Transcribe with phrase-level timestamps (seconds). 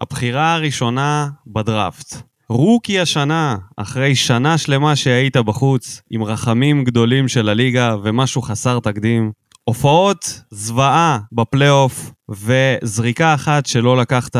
[0.00, 2.16] הבחירה הראשונה בדראפט.
[2.48, 9.32] רוקי השנה, אחרי שנה שלמה שהיית בחוץ, עם רחמים גדולים של הליגה ומשהו חסר תקדים.
[9.64, 14.36] הופעות זוועה בפלייאוף וזריקה אחת שלא לקחת,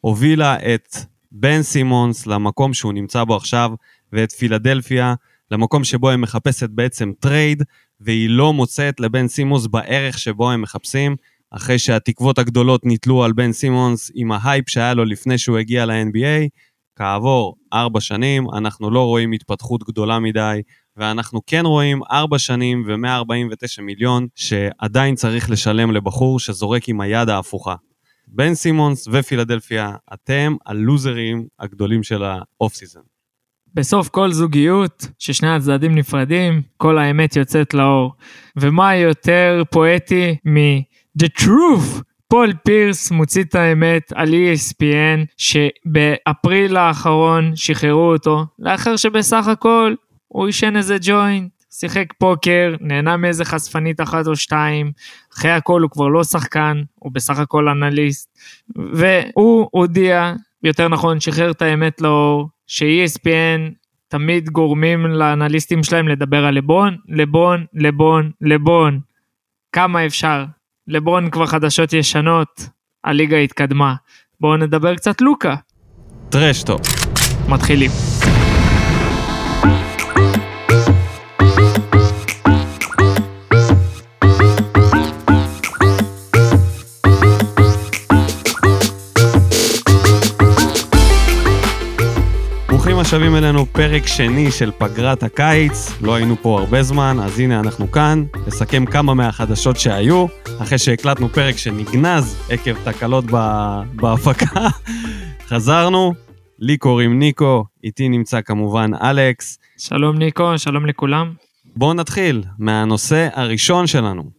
[0.00, 0.96] הובילה את
[1.32, 3.70] בן סימונס למקום שהוא נמצא בו עכשיו,
[4.12, 5.14] ואת פילדלפיה
[5.50, 7.62] למקום שבו היא מחפשת בעצם trade,
[8.00, 11.16] והיא לא מוצאת לבן סימונס בערך שבו הם מחפשים,
[11.56, 16.48] אחרי שהתקוות הגדולות נתלו על בן סימונס עם ההייפ שהיה לו לפני שהוא הגיע ל-NBA.
[16.96, 20.62] כעבור ארבע שנים אנחנו לא רואים התפתחות גדולה מדי,
[20.96, 27.74] ואנחנו כן רואים ארבע שנים ו-149 מיליון שעדיין צריך לשלם לבחור שזורק עם היד ההפוכה.
[28.28, 33.00] בן סימונס ופילדלפיה, אתם הלוזרים הגדולים של ה off season.
[33.74, 38.12] בסוף כל זוגיות, ששני הצדדים נפרדים, כל האמת יוצאת לאור.
[38.56, 40.36] ומה יותר פואטי
[41.16, 42.02] מ-The Truth?
[42.28, 49.94] פול פירס מוציא את האמת על ESPN שבאפריל האחרון שחררו אותו לאחר שבסך הכל
[50.28, 54.92] הוא עישן איזה ג'וינט, שיחק פוקר, נהנה מאיזה חשפנית אחת או שתיים,
[55.34, 58.38] אחרי הכל הוא כבר לא שחקן, הוא בסך הכל אנליסט,
[58.92, 63.72] והוא הודיע, יותר נכון, שחרר את האמת לאור, ש-ESPN
[64.08, 69.00] תמיד גורמים לאנליסטים שלהם לדבר על לבון, לבון, לבון, לבון.
[69.72, 70.44] כמה אפשר?
[70.88, 72.68] לברון כבר חדשות ישנות,
[73.04, 73.94] הליגה התקדמה.
[74.40, 75.54] בואו נדבר קצת לוקה.
[76.28, 76.76] טרשטו.
[77.48, 77.90] מתחילים.
[92.68, 95.92] ברוכים השבים אלינו, פרק שני של פגרת הקיץ.
[96.00, 100.26] לא היינו פה הרבה זמן, אז הנה אנחנו כאן, נסכם כמה מהחדשות שהיו,
[100.62, 103.24] אחרי שהקלטנו פרק שנגנז עקב תקלות
[103.94, 104.68] בהפקה.
[105.48, 106.14] חזרנו,
[106.58, 109.58] לי קוראים ניקו, איתי נמצא כמובן אלכס.
[109.78, 111.32] שלום ניקו, שלום לכולם.
[111.76, 114.30] בואו נתחיל מהנושא הראשון שלנו.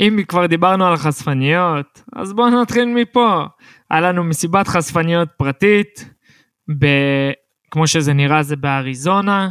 [0.00, 3.44] אם כבר דיברנו על חשפניות, אז בואו נתחיל מפה.
[3.90, 6.10] היה לנו מסיבת חשפניות פרטית,
[6.78, 6.86] ב...
[7.70, 9.50] כמו שזה נראה זה באריזונה,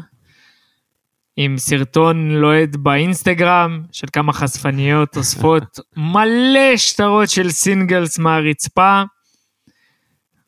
[1.42, 5.80] עם סרטון לוהד באינסטגרם של כמה חשפניות אוספות
[6.14, 9.02] מלא שטרות של סינגלס מהרצפה.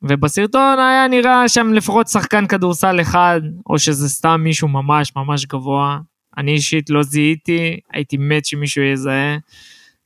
[0.02, 6.00] ובסרטון היה נראה שם לפחות שחקן כדורסל אחד, או שזה סתם מישהו ממש ממש גבוה.
[6.38, 9.38] אני אישית לא זיהיתי, הייתי מת שמישהו יזהה.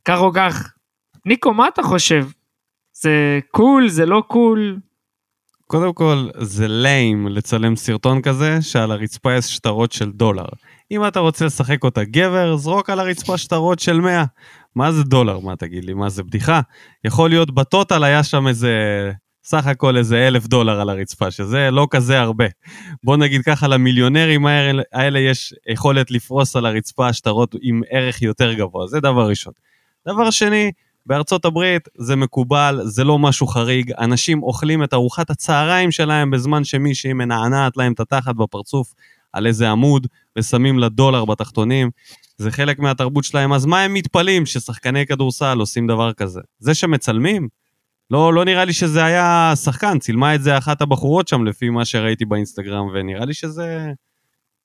[0.06, 0.74] כך או כך,
[1.26, 2.28] ניקו, מה אתה חושב?
[2.94, 4.80] זה cool, זה לא cool?
[5.68, 10.46] קודם כל, זה lame לצלם סרטון כזה שעל הרצפה יש שטרות של דולר.
[10.92, 14.24] אם אתה רוצה לשחק אותה גבר, זרוק על הרצפה שטרות של 100.
[14.76, 15.40] מה זה דולר?
[15.40, 15.94] מה תגיד לי?
[15.94, 16.62] מה זה בדיחה?
[17.04, 18.72] יכול להיות ב total היה שם איזה,
[19.44, 22.46] סך הכל איזה אלף דולר על הרצפה, שזה לא כזה הרבה.
[23.04, 24.46] בוא נגיד ככה, למיליונרים
[24.94, 29.54] האלה, יש יכולת לפרוס על הרצפה שטרות עם ערך יותר גבוה, זה דבר ראשון.
[30.08, 30.72] דבר שני,
[31.06, 36.64] בארצות הברית זה מקובל, זה לא משהו חריג, אנשים אוכלים את ארוחת הצהריים שלהם בזמן
[36.64, 38.94] שמישהי מנענעת להם את התחת בפרצוף
[39.34, 40.08] על איזה עמוד
[40.38, 41.90] ושמים לה דולר בתחתונים.
[42.38, 46.42] זה חלק מהתרבות שלהם, אז מה הם מתפלאים ששחקני כדורסל עושים דבר כזה?
[46.60, 47.48] זה שמצלמים?
[48.12, 51.86] לא, לא נראה לי שזה היה שחקן, צילמה את זה אחת הבחורות שם לפי מה
[51.86, 53.92] שראיתי באינסטגרם, ונראה לי שזה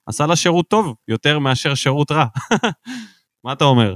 [0.06, 2.24] עשה לה שירות טוב יותר מאשר שירות רע.
[3.44, 3.94] מה אתה אומר?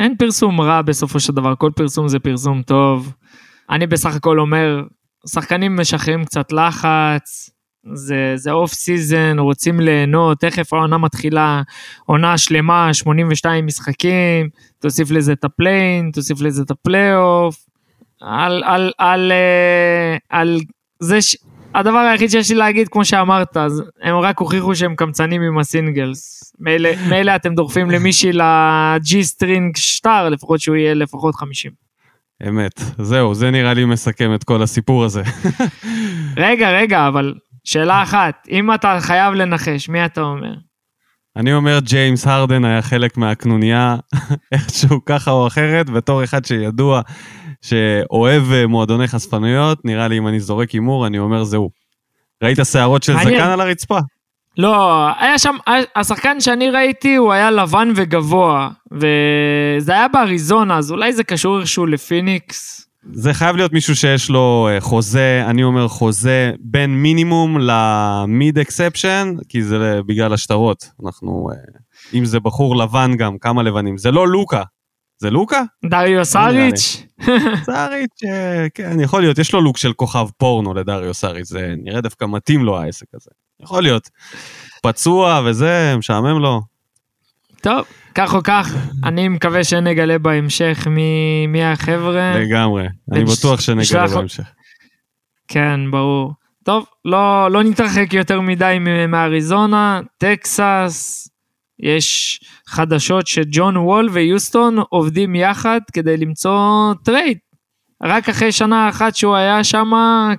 [0.00, 3.14] אין פרסום רע בסופו של דבר, כל פרסום זה פרסום טוב.
[3.70, 4.82] אני בסך הכל אומר,
[5.26, 7.50] שחקנים משחררים קצת לחץ,
[7.92, 11.62] זה, זה off season, רוצים ליהנות, תכף העונה מתחילה,
[12.06, 17.66] עונה שלמה, 82 משחקים, תוסיף לזה את ה play-in, תוסיף לזה את הפלייאוף,
[18.20, 19.32] על, על, על, על,
[20.30, 20.60] על
[21.00, 21.36] זה ש...
[21.74, 25.68] הדבר היחיד שיש לי להגיד, כמו שאמרת, אז הם רק הוכיחו שהם קמצנים עם ה
[25.68, 26.52] singles.
[27.08, 31.70] מילא אתם דוחפים למישהי ל G-string שטר, לפחות שהוא יהיה לפחות 50.
[32.48, 35.22] אמת, זהו, זה נראה לי מסכם את כל הסיפור הזה.
[36.36, 37.34] רגע, רגע, אבל
[37.64, 40.54] שאלה אחת, אם אתה חייב לנחש, מי אתה אומר?
[41.36, 43.96] אני אומר ג'יימס הרדן היה חלק מהקנוניה,
[44.52, 47.00] איכשהו ככה או אחרת, בתור אחד שידוע
[47.62, 51.70] שאוהב אה, מועדוני חשפנויות, נראה לי אם אני זורק הימור, אני אומר זה הוא.
[52.42, 53.98] ראית שערות של זקן על הרצפה?
[54.58, 55.56] לא, היה שם,
[55.96, 61.86] השחקן שאני ראיתי הוא היה לבן וגבוה, וזה היה באריזונה, אז אולי זה קשור איכשהו
[61.86, 62.83] לפיניקס.
[63.12, 69.34] זה חייב להיות מישהו שיש לו אה, חוזה, אני אומר חוזה בין מינימום למיד אקספשן,
[69.48, 70.90] כי זה בגלל השטרות.
[71.04, 71.56] אנחנו, אה,
[72.18, 73.98] אם זה בחור לבן גם, כמה לבנים.
[73.98, 74.62] זה לא לוקה,
[75.18, 75.62] זה לוקה?
[75.84, 77.06] דריו לא סאריץ'?
[77.66, 82.00] סאריץ', אה, כן, יכול להיות, יש לו לוק של כוכב פורנו לדריו סאריץ', זה נראה
[82.00, 83.30] דווקא מתאים לו העסק הזה.
[83.60, 84.10] יכול להיות.
[84.82, 86.73] פצוע וזה, משעמם לו.
[87.64, 87.84] טוב,
[88.14, 88.74] כך או כך,
[89.04, 92.32] אני מקווה שנגלה בהמשך מי, מי החבר'ה.
[92.38, 92.86] לגמרי.
[93.12, 94.44] אני בטוח שנגלה נשלח- בהמשך.
[95.48, 96.32] כן, ברור.
[96.64, 98.76] טוב, לא, לא נתרחק יותר מדי
[99.08, 101.28] מאריזונה, טקסס,
[101.78, 106.58] יש חדשות שג'ון וול ויוסטון עובדים יחד כדי למצוא
[107.04, 107.38] trade.
[108.02, 109.90] רק אחרי שנה אחת שהוא היה שם,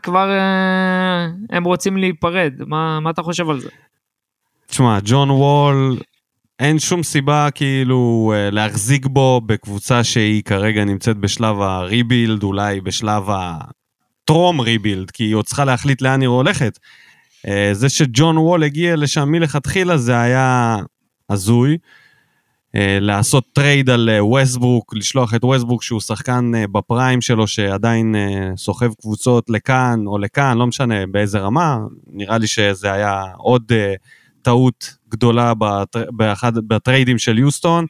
[0.04, 2.54] כבר אה, הם רוצים להיפרד.
[2.68, 3.70] מה, מה אתה חושב על זה?
[4.68, 5.98] תשמע, ג'ון וול,
[6.60, 12.82] אין שום סיבה כאילו אה, להחזיק בו בקבוצה שהיא כרגע נמצאת בשלב ה rebuild, אולי
[12.82, 16.80] בשלב הטרום rebuild, כי היא עוד צריכה להחליט לאן היא הולכת.
[17.48, 20.78] אה, זה שג'ון וול הגיע לשם מלכתחילה זה היה
[21.30, 21.78] הזוי.
[22.76, 28.16] אה, לעשות trade על ווסטברוק, לשלוח את ווסטברוק שהוא שחקן ב prime שלו שעדיין
[28.58, 33.72] סוחב קבוצות לכאן או לכאן, לא משנה באיזה רמה, נראה לי שזה היה עוד
[34.42, 36.04] טעות גדולה בטר...
[36.12, 37.86] באחד, בטריידים של יוסטון,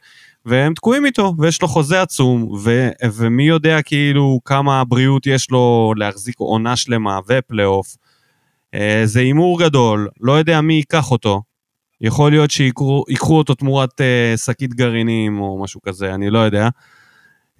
[0.46, 2.90] והם תקועים איתו, ויש לו חוזה עצום, ו...
[3.14, 7.96] ומי יודע כאילו כמה בריאות יש לו להחזיק עונה שלמה ופלייאוף.
[8.74, 11.42] אה, זה הימור גדול, לא יודע מי ייקח אותו.
[12.02, 13.04] יכול להיות שיקחו
[13.38, 16.70] אותו תמורת אה, שקית גרעינים או משהו כזה, אני לא יודע.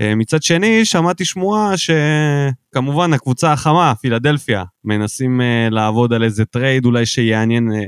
[0.02, 6.86] אה, מצד שני, שמעתי שמועה שכמובן הקבוצה החמה, פילדלפיה, מנסים אה, לעבוד על איזה trade
[6.86, 7.84] אולי שיעניין, אה,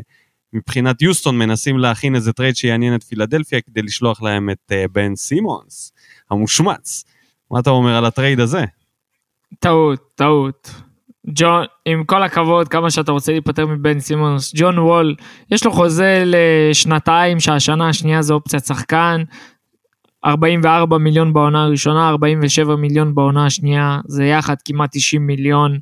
[0.57, 5.15] מבחינת יוסטון מנסים להכין איזה trade שיעניין את פילדלפיה כדי לשלוח להם את אה, בן
[5.15, 5.93] סימונס,
[6.31, 7.05] המושמץ.
[7.51, 8.65] מה אתה אומר על ה trade הזה?
[9.59, 10.71] טעות, טעות.
[11.27, 15.15] ג'ון, עם כל הכבוד, כמה שאתה רוצה להיפטר מבן סימונס, ג'ון וול,
[15.51, 19.23] יש לו חוזה לשנתיים, שהשנה השנייה זה אופציית שחקן,
[20.25, 25.79] 44 מיליון בעונה הראשונה, 47 מיליון בעונה השנייה, זה יחד כמעט 90 מיליון.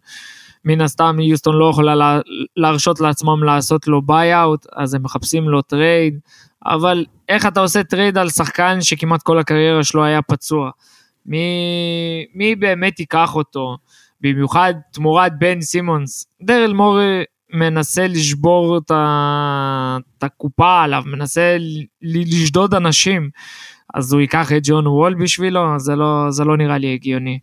[0.66, 2.20] מן הסתם יוסטון לא יכולה לה,
[2.58, 6.20] להרשות לעצמם לעשות לו buyout, אז הם מחפשים לו trade,
[6.66, 10.70] אבל איך אתה עושה trade על שחקן שכמעט כל הקריירה שלו היה פצוע?
[11.26, 11.46] מי,
[12.34, 13.78] מי באמת ייקח אותו?
[14.22, 16.26] במיוחד תמורת בן סימונס.
[16.42, 17.24] דרל מורי
[17.54, 18.92] מנסה לשבור את,
[20.22, 21.58] הקופה עליו, מנסה.
[22.02, 23.30] לשדוד אנשים,
[23.94, 25.80] אז הוא ייקח את ג'ון וול בשבילו?
[25.80, 27.40] זה לא, זה לא נראה לי הגיוני.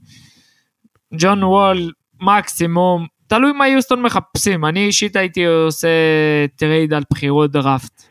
[1.18, 1.92] ג'ון וול,
[2.22, 5.88] מקסימום, תלוי מה יוסטון מחפשים, אני אישית הייתי עושה
[6.56, 8.02] trade על בחירות דראפט.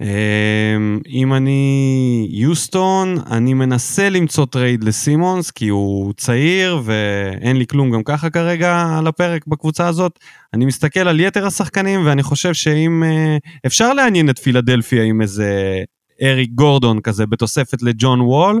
[0.00, 7.90] אמ, אם אני יוסטון, אני מנסה למצוא trade לסימונס, כי הוא צעיר ואין לי כלום
[7.90, 10.18] גם ככה כרגע על הפרק בקבוצה הזאת.
[10.54, 15.78] אני מסתכל על יתר השחקנים ואני חושב שאם אה, אפשר לעניין את פילדלפיה עם איזה
[16.22, 18.60] אריק גורדון כזה בתוספת לג'ון וול,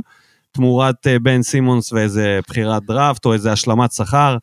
[0.52, 4.36] תמורת אה, בן סימונס ואיזה בחירת דראפט או איזה השלמת שכר,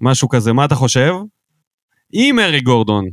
[0.00, 1.12] משהו כזה, מה אתה חושב?
[2.12, 3.04] עם אריק גורדון,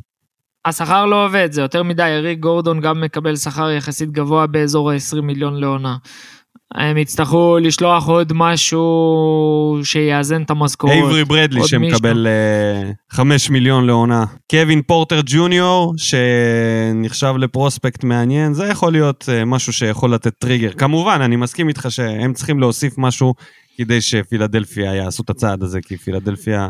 [0.66, 5.22] השכר לא עובד, זה יותר מדי, אריק גורדון גם מקבל שכר יחסית גבוה באזור ה-20
[5.22, 5.98] מיליון לעונה.
[6.74, 10.96] הם יצטרכו לשלוח עוד משהו שיאזן את המשכורות.
[10.96, 14.26] אייברי ברדלי שמקבל אה, 5 מיליון לעונה.
[14.52, 20.74] קווין פורטר ג'וניור שנחשב ל prospect מעניין, זה יכול להיות אה, משהו שיכול לתת טריגר.
[20.74, 23.34] כמובן, אני מסכים איתך שהם צריכים להוסיף משהו
[23.78, 26.68] כדי שפילדלפיה יעשו את הצעד הזה, כי פילדלפיה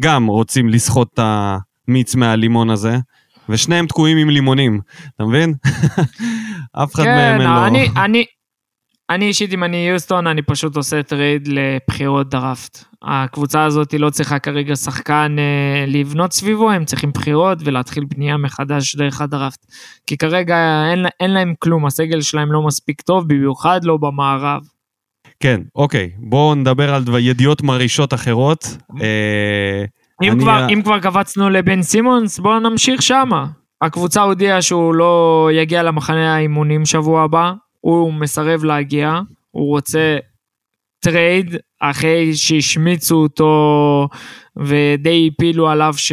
[0.00, 1.20] גם רוצים לסחוט את
[1.88, 2.98] המיץ מהלימון הזה,
[3.48, 4.80] ושניהם תקועים עם לימונים,
[5.16, 5.54] אתה מבין?
[6.82, 7.66] אף אחד כן, מהם אין לו...
[8.04, 8.24] אני,
[9.10, 12.84] אני, אישית, אם אני יוסטון, אני פשוט עושה trade לבחירות דראפט.
[13.02, 18.96] הקבוצה הזאת לא צריכה כרגע שחקן אה, לבנות סביבו, הם צריכים בחירות ולהתחיל בנייה מחדש
[18.96, 19.58] דרך הדראפט.
[20.06, 20.56] כי כרגע
[20.90, 24.60] אין, אין להם כלום, הסגל שלהם לא מספיק טוב, במיוחד לא במערב.
[25.40, 28.64] כן, אוקיי, בואו נדבר על דבר, ידיעות מרעישות אחרות.
[29.02, 29.84] אה,
[30.22, 33.46] אם, אני- כבר, אם כבר קפצנו לבן סימונס, בואו נמשיך שמה.
[33.82, 37.52] הקבוצה הודיעה שהוא לא יגיע למחנה האימונים שבוע הבא,
[37.86, 40.16] הוא מסרב להגיע, הוא רוצה
[41.00, 44.08] trade אחרי שהשמיצו אותו
[44.56, 46.12] ודי הפילו עליו ש...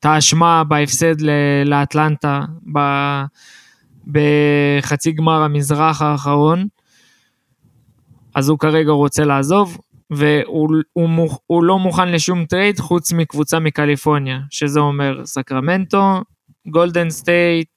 [0.00, 1.14] את האשמה בהפסד
[1.64, 2.40] לאטלנטה
[2.74, 3.22] ב-
[4.06, 6.66] בחצי גמר המזרח האחרון.
[8.34, 9.78] אז הוא כרגע רוצה לעזוב,
[10.10, 16.22] והוא הוא, הוא לא מוכן לשום trade חוץ מקבוצה מקליפורניה, שזה אומר סקרמנטו,
[16.66, 17.70] גולדן סטייט,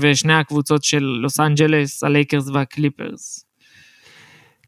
[0.00, 3.44] ושני הקבוצות של לוס אנג'לס, הלייקרס והקליפרס.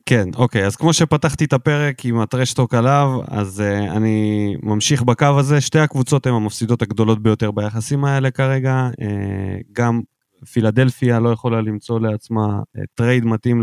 [0.07, 4.55] כן, אוקיי, אז כמו שפתחתי את הפרק עם ה trash talk עליו, אז uh, אני
[4.63, 5.61] ממשיך בקו הזה.
[5.61, 8.89] שתי הקבוצות הן המפסידות הגדולות ביותר ביחסים האלה כרגע.
[9.01, 9.05] Uh,
[9.73, 10.01] גם
[10.53, 12.61] פילדלפיה לא יכולה למצוא לעצמה
[12.95, 13.63] trade מתאים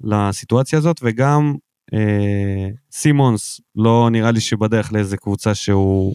[0.00, 1.54] לסיטואציה הזאת, וגם
[1.94, 6.14] אה, סימונס לא נראה לי שבדרך לאיזה קבוצה שהוא,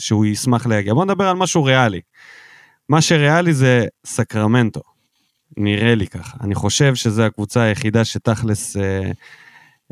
[0.00, 0.94] שהוא ישמח להגיע.
[0.94, 2.00] בוא נדבר על משהו ריאלי.
[2.88, 4.80] מה שריאלי זה סקרמנטו,
[5.56, 6.36] נראה לי ככה.
[6.40, 9.10] אני חושב שזו הקבוצה היחידה שתכלס אה,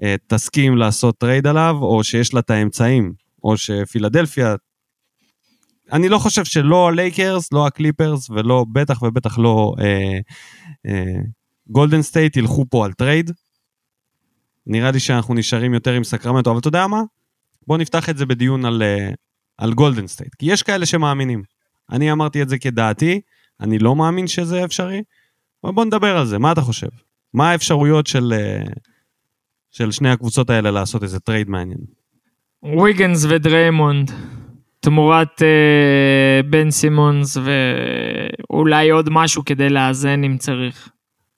[0.03, 3.13] אה, תסכים לעשות trade עליו, או שיש לה את האמצעים,
[3.45, 4.55] או שפילדלפיה...
[5.93, 10.19] אני לא חושב שלא הלייקרס, לא הקליפרס, ולא, בטח ובטח לא אה,
[10.87, 11.21] אה,
[11.69, 13.31] גולדן סטייט ילכו פה על טרייד.
[14.67, 17.03] נראה לי שאנחנו נשארים יותר עם סקרמנטו, אבל אתה יודע מה?
[17.67, 19.11] בוא נפתח את זה בדיון על, אה,
[19.59, 21.56] על גולדן סטייט, כי יש כאלה שמאמינים.
[21.91, 23.21] אני אמרתי את זה כדעתי,
[23.61, 25.03] אני לא מאמין שזה אפשרי,
[25.65, 26.89] אבל בוא נדבר על זה, מה אתה חושב?
[27.35, 28.63] מה האפשרויות של, אה,
[29.71, 31.79] של שני הקבוצות האלה לעשות איזה טרייד מעניין?
[32.83, 34.11] ויגנס ודריימונד,
[34.81, 37.37] תמורת אה, בן סימונס
[38.51, 40.89] ואולי עוד משהו כדי לאזן אם צריך.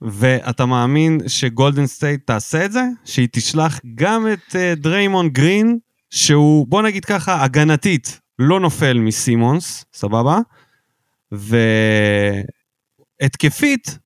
[0.03, 2.83] ואתה מאמין שגולדן סטייט תעשה את זה?
[3.05, 5.79] שהיא תשלח גם את uh, דריימונד גרין,
[6.11, 10.39] שהוא, בוא נגיד ככה, הגנתית, לא נופל מסימונס, סבבה?
[13.23, 13.99] והתקפית,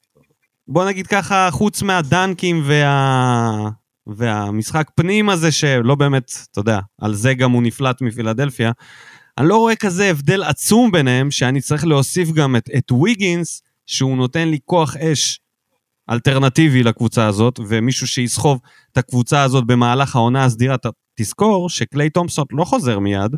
[0.68, 3.68] בוא נגיד ככה, חוץ מהדנקים וה...
[4.06, 8.72] והמשחק פנים הזה, שלא באמת, אתה יודע, על זה גם הוא נפלט מפילדלפיה,
[9.38, 14.16] אני לא רואה כזה הבדל עצום ביניהם, שאני צריך להוסיף גם את, את ויגינס, שהוא
[14.16, 15.40] נותן לי כוח אש
[16.10, 18.60] אלטרנטיבי לקבוצה הזאת, ומישהו שיסחוב
[18.92, 20.76] את הקבוצה הזאת במהלך העונה הסדירה,
[21.14, 23.36] תזכור שקליי תומפסון לא חוזר מיד,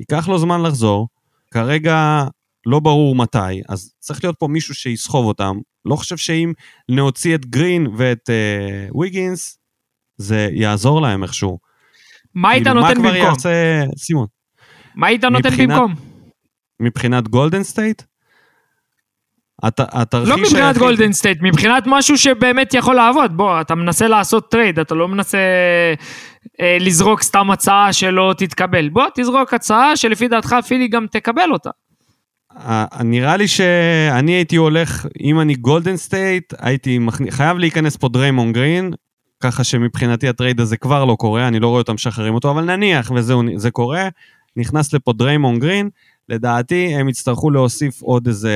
[0.00, 1.08] ייקח לו זמן לחזור,
[1.50, 2.24] כרגע
[2.66, 5.56] לא ברור מתי, אז צריך להיות פה מישהו שיסחוב אותם.
[5.84, 6.52] לא חושב שאם
[6.88, 9.58] נוציא את גרין ואת uh, ויגינס,
[10.16, 11.58] זה יעזור להם איכשהו.
[12.34, 13.04] מה היית כאילו, נותן במקום?
[13.04, 14.26] מה כבר יעשה סימונס?
[14.94, 15.94] מה היית נותן במקום?
[16.80, 18.02] מבחינת גולדן סטייט?
[19.62, 20.82] התרחיש לא מבחינת היחיד...
[20.82, 23.36] גולדן סטייט, מבחינת משהו שבאמת יכול לעבוד.
[23.36, 25.38] בוא, אתה מנסה לעשות טרייד, אתה לא מנסה
[26.60, 28.88] אה, לזרוק סתם הצעה שלא תתקבל.
[28.88, 31.70] בוא, תזרוק הצעה שלפי דעתך פילי גם תקבל אותה.
[33.04, 38.52] נראה לי שאני הייתי הולך, אם אני גולדן סטייט, הייתי מכניס, חייב להיכנס פה דריימון
[38.52, 38.92] גרין,
[39.40, 43.10] ככה שמבחינתי הטרייד הזה כבר לא קורה, אני לא רואה אותם משחררים אותו, אבל נניח
[43.10, 44.08] וזה קורה,
[44.56, 45.90] נכנס לפה דריימון גרין,
[46.28, 48.54] לדעתי הם יצטרכו להוסיף עוד איזה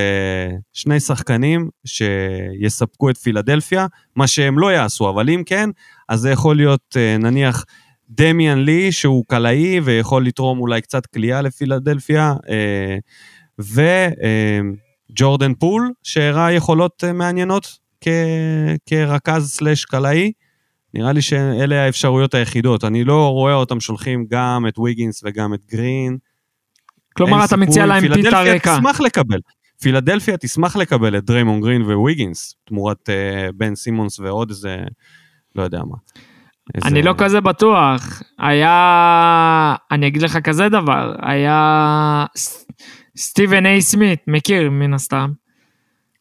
[0.72, 3.86] שני שחקנים שיספקו את פילדלפיה,
[4.16, 5.70] מה שהם לא יעשו, אבל אם כן,
[6.08, 7.64] אז זה יכול להיות אה, נניח
[8.10, 12.98] דמיון לי, שהוא קלעי ויכול לתרום אולי קצת קליעה לפילדלפיה, אה,
[15.10, 17.78] וג'ורדן פול, שהראה יכולות אה, מעניינות
[18.86, 20.32] כרכז סלאש קלעי.
[20.94, 22.84] נראה לי שאלה האפשרויות היחידות.
[22.84, 26.18] אני לא רואה אותם שולחים גם את ויגינס וגם את גרין.
[27.26, 28.76] כלומר, אתה מציע להם פיתה ריקה.
[28.76, 29.38] תשמח לקבל.
[29.80, 34.76] פילדלפיה תשמח לקבל את דריימון גרין וויגינס, תמורת uh, בן סימונס ועוד איזה,
[35.56, 35.96] לא יודע מה.
[36.74, 36.88] איזה...
[36.88, 38.22] אני לא כזה בטוח.
[38.38, 42.26] היה, אני אגיד לך כזה דבר, היה
[43.16, 45.30] סטיבן איי סמית', מכיר מן הסתם.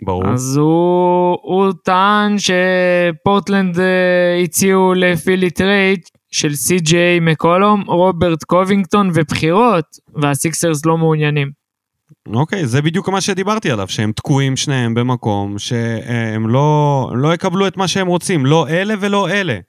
[0.02, 0.28] ברור.
[0.28, 3.82] אז הוא, הוא טען שפורטלנד uh,
[4.44, 6.00] הציעו לפילי טרייד
[6.32, 11.52] של סי.ג'יי מקולום, רוברט קובינגטון ובחירות, והסיקסרס לא מעוניינים.
[12.34, 17.78] אוקיי, זה בדיוק מה שדיברתי עליו, שהם תקועים שניהם במקום, שהם לא, לא יקבלו את
[17.78, 19.60] מה שהם רוצים, לא אלה ולא אלה.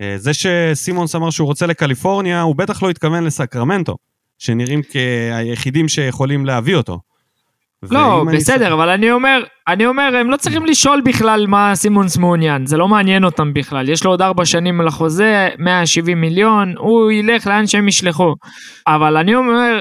[0.00, 3.96] אה, זה שסימונס אמר שהוא רוצה לקליפורניה, הוא בטח לא התכוון לסקרמנטו,
[4.38, 7.00] שנראים כהיחידים שיכולים להביא אותו.
[7.90, 8.74] לא, בסדר, אני...
[8.74, 12.88] אבל אני אומר, אני אומר, הם לא צריכים לשאול בכלל מה סימונס מעוניין, זה לא
[12.88, 13.88] מעניין אותם בכלל.
[13.88, 18.34] יש לו עוד ארבע שנים על החוזה, 170 מיליון, הוא ילך לאן שהם ישלחו.
[18.86, 19.80] אבל אני אומר,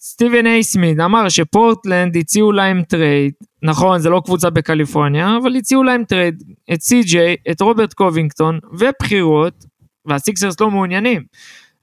[0.00, 5.82] סטיבן איי סמית' אמר שפורטלנד הציעו להם טרייד, נכון, זה לא קבוצה בקליפורניה, אבל הציעו
[5.82, 9.64] להם טרייד, את סי.ג'יי, את רוברט קובינגטון, ובחירות,
[10.06, 11.22] והסיקסרס לא מעוניינים.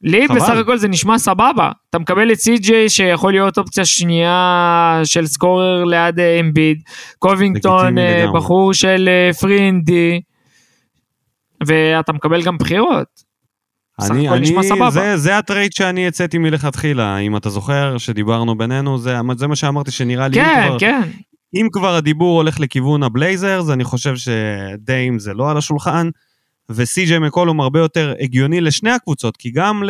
[0.01, 0.35] לי חבל.
[0.35, 1.71] בסך הכל זה נשמע סבבה.
[1.89, 6.81] אתה מקבל את סי.ג'יי שיכול להיות אופציה שנייה של scorer ליד אמביד,
[7.19, 9.09] קובינגטון אה, בחור של
[9.39, 10.19] three and D, אה,
[11.67, 13.27] ואתה מקבל גם בחירות.
[14.01, 14.55] אני, אני,
[14.89, 19.91] זה, זה הטרייד שאני הצעתי מלכתחילה, אם אתה זוכר שדיברנו בינינו, זה, זה מה שאמרתי
[19.91, 21.01] שנראה לי, כן, כבר, כן.
[21.55, 26.09] אם כבר הדיבור הולך לכיוון הבלייזרס, אני חושב שדיים זה לא על השולחן,
[26.71, 29.83] וסי.ג'יי מקולום הרבה יותר הגיוני לשני הקבוצות, כי גם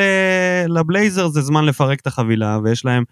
[0.68, 3.04] לבלייזר זה זמן לפרק את החבילה, ויש להם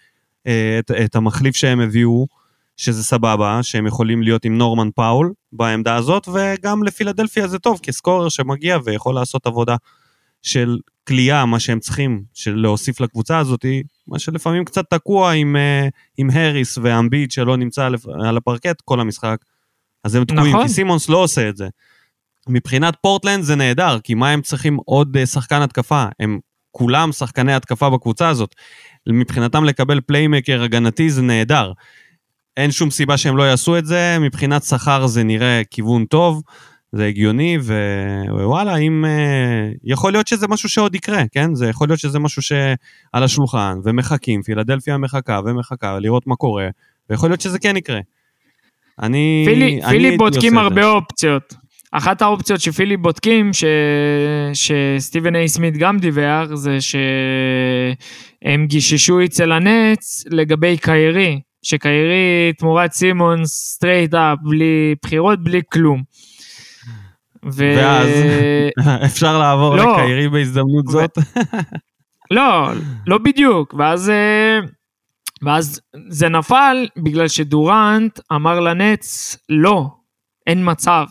[0.47, 2.27] אה, את, את המחליף שהם הביאו,
[2.77, 8.29] שזה סבבה, שהם יכולים להיות עם נורמן פאול בעמדה הזאת, וגם לפילדלפיה זה טוב, כסקורר
[8.29, 9.75] שמגיע ויכול לעשות עבודה
[10.41, 13.65] של כליאה, מה שהם צריכים, של להוסיף לקבוצה הזאת,
[14.07, 17.89] מה שלפעמים קצת תקוע עם, אה, עם הריס ואמביט שלא נמצא
[18.25, 19.37] על הפרקט כל המשחק,
[20.03, 20.67] אז הם תקועים, נכון.
[20.67, 21.67] כי סימונס לא עושה את זה.
[22.49, 26.05] מבחינת פורטלנד זה נהדר, כי מה הם צריכים עוד אה, שחקן התקפה?
[26.19, 26.39] הם
[26.71, 28.55] כולם שחקני התקפה בקבוצה הזאת.
[29.07, 31.71] מבחינתם לקבל playmaker הגנתי זה נהדר.
[32.57, 36.41] אין שום סיבה שהם לא יעשו את זה, מבחינת שכר זה נראה כיוון טוב,
[36.91, 37.73] זה הגיוני, ו...
[38.29, 39.05] ווואלה, אם...
[39.05, 41.55] אה, יכול להיות שזה משהו שעוד יקרה, כן?
[41.55, 46.67] זה יכול להיות שזה משהו שעל השולחן, ומחכים, פילדלפיה מחכה ומחכה, לראות מה קורה,
[47.09, 47.99] ויכול להיות שזה כן יקרה.
[49.01, 49.43] אני...
[49.47, 50.85] פילי, אני פילי בודקים הרבה.
[50.85, 51.53] אופציות.
[51.97, 53.63] אחת האופציות שפילי בודקים, ש...
[54.53, 63.49] שסטיבן איי סמית גם דיווח, זה שהם גיששו אצל הנטס לגבי קיירי, שקיירי תמורת סימונס
[63.49, 66.03] straight up, בלי בחירות, בלי כלום.
[67.45, 67.73] ו...
[67.77, 68.09] ואז?
[69.05, 69.93] אפשר לעבור לא.
[69.93, 71.17] לקיירי בהזדמנות ו- זאת?
[72.31, 72.69] לא,
[73.07, 74.59] לא בדיוק, ואז, אה,
[75.41, 79.87] ואז זה נפל בגלל שדורנט אמר לנץ, לא,
[80.47, 81.05] אין מצב.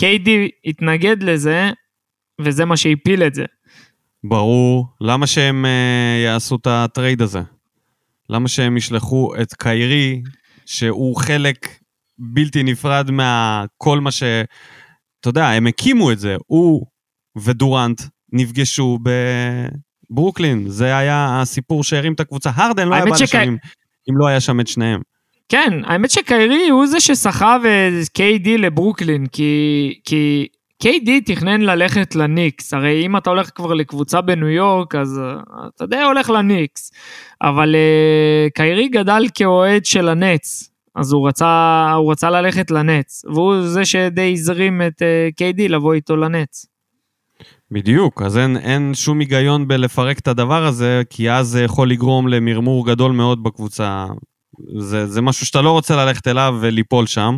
[0.00, 1.70] קיידי התנגד לזה,
[2.40, 3.44] וזה מה שהפיל את זה.
[4.24, 4.86] ברור.
[5.00, 5.68] למה שהם uh,
[6.24, 7.40] יעשו את הטרייד הזה?
[8.30, 10.22] למה שהם ישלחו את קיירי,
[10.66, 11.68] שהוא חלק
[12.18, 14.22] בלתי נפרד מהכל מה ש...
[15.20, 16.36] אתה יודע, הם הקימו את זה.
[16.46, 16.86] הוא
[17.38, 18.98] ודורנט נפגשו
[20.10, 20.68] בברוקלין.
[20.68, 22.50] זה היה הסיפור שהרים את הקבוצה.
[22.54, 23.56] הרדן לא היה בא שקי- לשם
[24.10, 25.00] אם לא היה שם את שניהם.
[25.48, 30.46] כן, האמת שקיירי הוא זה שסחב את קיי-די לברוקלין, כי, כי
[30.82, 35.86] קיי-די תכנן ללכת לניקס, הרי אם אתה הולך כבר לקבוצה בניו יורק, אז אה, אתה
[35.86, 36.92] די הולך לניקס,
[37.42, 43.62] אבל uh, קיירי גדל כאוהד של הנץ, אז הוא רצה, הוא רצה ללכת לנץ, והוא
[43.62, 46.66] זה שדי הזרים את uh, קיי-די לבוא איתו לנץ.
[47.70, 52.28] בדיוק, אז אין, אין שום היגיון בלפרק את הדבר הזה, כי אז זה יכול לגרום
[52.28, 54.06] למרמור גדול מאוד בקבוצה.
[54.78, 57.36] זה, זה משהו שאתה לא רוצה ללכת אליו וליפול שם.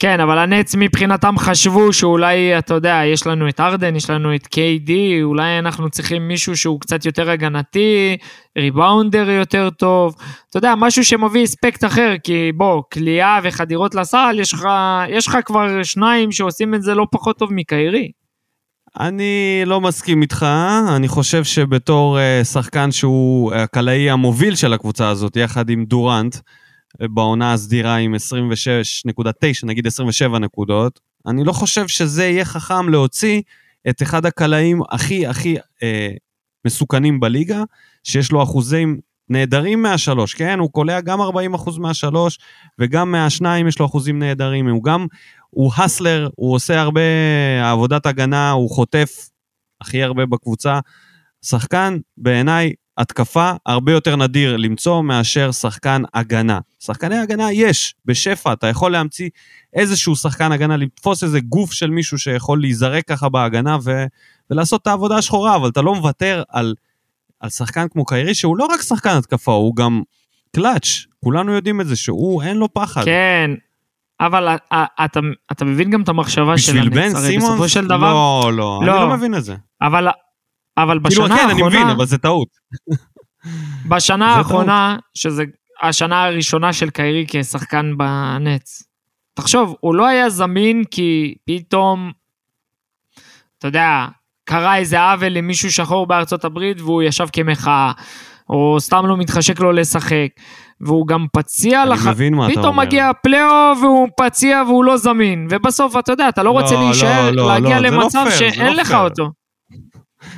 [0.00, 4.46] כן, אבל הנץ מבחינתם חשבו שאולי, אתה יודע, יש לנו את ארדן, יש לנו את
[4.46, 4.90] KD,
[5.22, 8.16] אולי אנחנו צריכים מישהו שהוא קצת יותר הגנתי,
[8.58, 10.14] ריבאונדר יותר טוב,
[10.50, 14.68] אתה יודע, משהו שמביא אספקט אחר, כי בוא, כליאה וחדירות לסל, יש לך,
[15.08, 18.10] יש לך כבר שניים שעושים את זה לא פחות טוב מקיירי.
[18.98, 20.46] אני לא מסכים איתך,
[20.96, 26.36] אני חושב שבתור uh, שחקן שהוא הקלעי המוביל של הקבוצה הזאת, יחד עם דורנט,
[27.02, 33.42] אה, בעונה הסדירה עם 26.9, נגיד 27 נקודות, אני לא חושב שזה יהיה חכם להוציא
[33.88, 36.10] את אחד הקלעים הכי הכי אה,
[36.66, 37.62] מסוכנים בליגה,
[38.04, 40.58] שיש לו אחוזים נהדרים מהשלוש, כן?
[40.58, 41.24] הוא קולע גם 40%
[41.78, 42.38] מהשלוש,
[42.78, 44.68] וגם מהשניים יש לו אחוזים נהדרים.
[44.68, 45.06] הוא גם,
[45.50, 47.00] הוא הסלר, הוא עושה הרבה
[47.64, 49.28] עבודת הגנה, הוא חוטף
[49.80, 50.80] הכי הרבה בקבוצה.
[51.42, 56.58] שחקן, בעיניי, התקפה הרבה יותר נדיר למצוא מאשר שחקן הגנה.
[56.80, 59.28] שחקני הגנה יש, בשפע, אתה יכול להמציא
[59.72, 64.04] איזשהו שחקן הגנה, לתפוס איזה גוף של מישהו שיכול להיזרק ככה בהגנה ו...
[64.50, 66.74] ולעשות את העבודה השחורה, אבל אתה לא מוותר על,
[67.40, 70.02] על שחקן כמו קיירי, שהוא לא רק שחקן התקפה, הוא גם
[70.56, 70.88] קלאץ',
[71.24, 73.04] כולנו יודעים את זה, שהוא, אין לו פחד.
[73.04, 73.50] כן,
[74.20, 75.20] אבל א- א- אתה,
[75.52, 77.48] אתה מבין גם את המחשבה של בשביל הנץ, בן הרי סימונס?
[77.50, 79.00] בסופו של דבר, לא, לא, לא.
[79.02, 79.56] אני לא מבין את זה.
[79.82, 80.08] אבל,
[80.76, 82.48] אבל כאילו, בשנה כן, אני האחרונה, מבין, אבל זה טעות.
[83.90, 85.44] בשנה האחרונה, שזה
[85.82, 88.82] השנה הראשונה של קיירי כשחקן בנץ.
[89.34, 92.12] תחשוב, הוא לא היה זמין כי פתאום,
[93.58, 94.06] אתה יודע,
[94.50, 97.92] קרה איזה עוול למישהו שחור בארצות הברית והוא ישב כמחאה,
[98.48, 100.28] או סתם לא מתחשק לו לשחק,
[100.80, 102.06] והוא גם פציע אני לח...
[102.06, 102.78] מבין מה אתה פתאום.
[102.78, 107.30] מגיע הפלייאוף והוא פציע והוא לא זמין, ובסוף אתה יודע, אתה לא רוצה לא, להישאר,
[107.30, 109.00] לא, לא, להגיע לא, לא למצב פייר, זה שאין לא לך פייר.
[109.00, 109.30] אותו.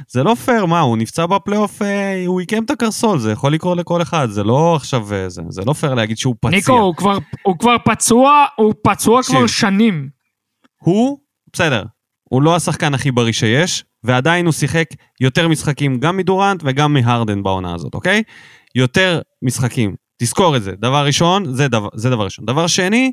[0.09, 3.79] זה לא פייר, מה, הוא נפצע בפלייאוף, אה, הוא עיקם את הקרסול, זה יכול לקרות
[3.79, 6.57] לכל אחד, זה לא עכשיו אה, זה, זה לא פייר להגיד שהוא פציע.
[6.57, 9.46] ניקו, הוא כבר, הוא כבר פצוע, הוא פצוע כבר תקשיב.
[9.46, 10.09] שנים.
[10.83, 11.18] הוא,
[11.53, 11.83] בסדר,
[12.29, 14.87] הוא לא השחקן הכי בריא שיש, ועדיין הוא שיחק
[15.21, 18.23] יותר משחקים גם מדורנט וגם מהרדן בעונה הזאת, אוקיי?
[18.75, 19.95] יותר משחקים.
[20.19, 20.73] תזכור את זה.
[20.79, 22.45] דבר ראשון, זה דבר, זה דבר ראשון.
[22.45, 23.12] דבר שני,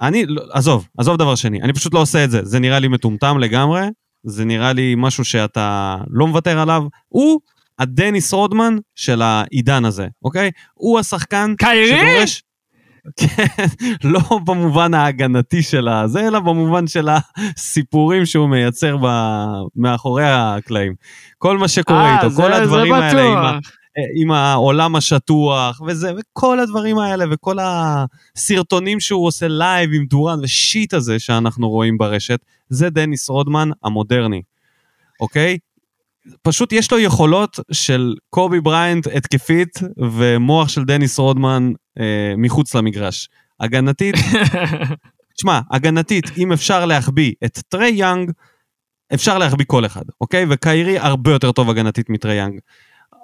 [0.00, 2.40] אני, לא, עזוב, עזוב דבר שני, אני פשוט לא עושה את זה.
[2.44, 3.86] זה נראה לי מטומטם לגמרי,
[4.24, 6.82] זה נראה לי משהו שאתה לא מוותר עליו.
[7.08, 7.40] הוא
[7.78, 10.50] הדניס רודמן של העידן הזה, אוקיי?
[10.74, 12.14] הוא השחקן קיירי?
[12.14, 12.42] שדורש...
[13.16, 13.64] כן,
[14.04, 19.06] לא במובן ההגנתי של הזה, אלא במובן של הסיפורים שהוא מייצר ב...
[19.76, 20.94] מאחורי הקלעים.
[21.38, 23.58] כל מה שקורה אה, איתו, זה- כל הדברים זה האלה עם, ה...
[24.22, 30.52] עם העולם השטוח, וזה, וכל הדברים האלה, וכל הסרטונים שהוא עושה live עם דוראנט, ו
[30.52, 32.38] shit הזה שאנחנו רואים ברשת,
[32.68, 34.42] זה דניס רודמן המודרני,
[35.20, 35.58] אוקיי?
[36.42, 43.28] פשוט יש לו יכולות של קובי בריינט התקפית ומוח של דניס רודמן אה, מחוץ למגרש.
[43.60, 44.14] הגנתית,
[45.36, 48.30] תשמע, הגנתית, אם אפשר להחביא את טרי יאנג,
[49.14, 50.46] אפשר להחביא כל אחד, אוקיי?
[50.50, 52.58] וקיירי הרבה יותר טוב הגנתית מטרי יאנג.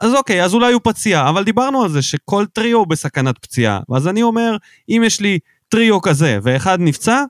[0.00, 3.80] אז אוקיי, אז אולי הוא פציע, אבל דיברנו על זה שכל טריו הוא בסכנת פציעה.
[3.94, 4.56] אז אני אומר,
[4.88, 7.24] אם יש לי טריו כזה ואחד נפצע,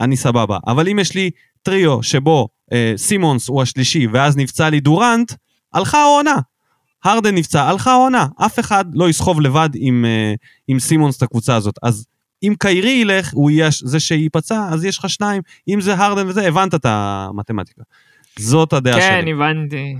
[0.00, 0.58] אני סבבה.
[0.66, 1.30] אבל אם יש לי
[1.62, 5.32] טריו שבו אה, סימונס הוא השלישי ואז נפצע לי דורנט,
[5.74, 6.36] הלכה העונה.
[7.04, 8.26] הרדן נפצע, הלכה העונה.
[8.46, 10.34] אף אחד לא יסחוב לבד עם, אה,
[10.68, 11.78] עם סימונס את הקבוצה הזאת.
[11.82, 12.06] אז
[12.42, 15.42] אם קיירי ילך, הוא יהיה זה שייפצע, אז יש לך שניים.
[15.68, 17.82] אם זה הרדן וזה, הבנת את המתמטיקה.
[18.38, 19.32] זאת הדעה כן, שלי.
[19.32, 19.96] הבנתי.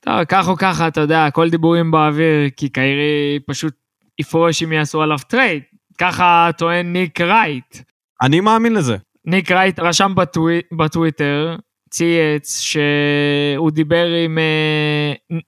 [0.00, 3.74] טוב, כך או ככה, אתה יודע, הכל דיבורים באוויר, כי קיירי פשוט
[4.18, 5.62] יפרוש אם יעשו עליו טרייד.
[5.98, 7.76] ככה טוען ניק רייט.
[8.22, 8.96] אני מאמין לזה.
[9.24, 11.56] ניק רייט רשם בטווי, בטוויטר,
[11.90, 15.38] צייץ, שהוא דיבר עם אה,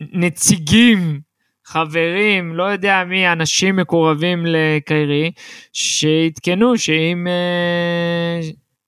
[0.00, 1.20] נציגים,
[1.66, 5.30] חברים, לא יודע מי, אנשים מקורבים לקיירי,
[5.72, 8.40] שעדכנו שאם אה,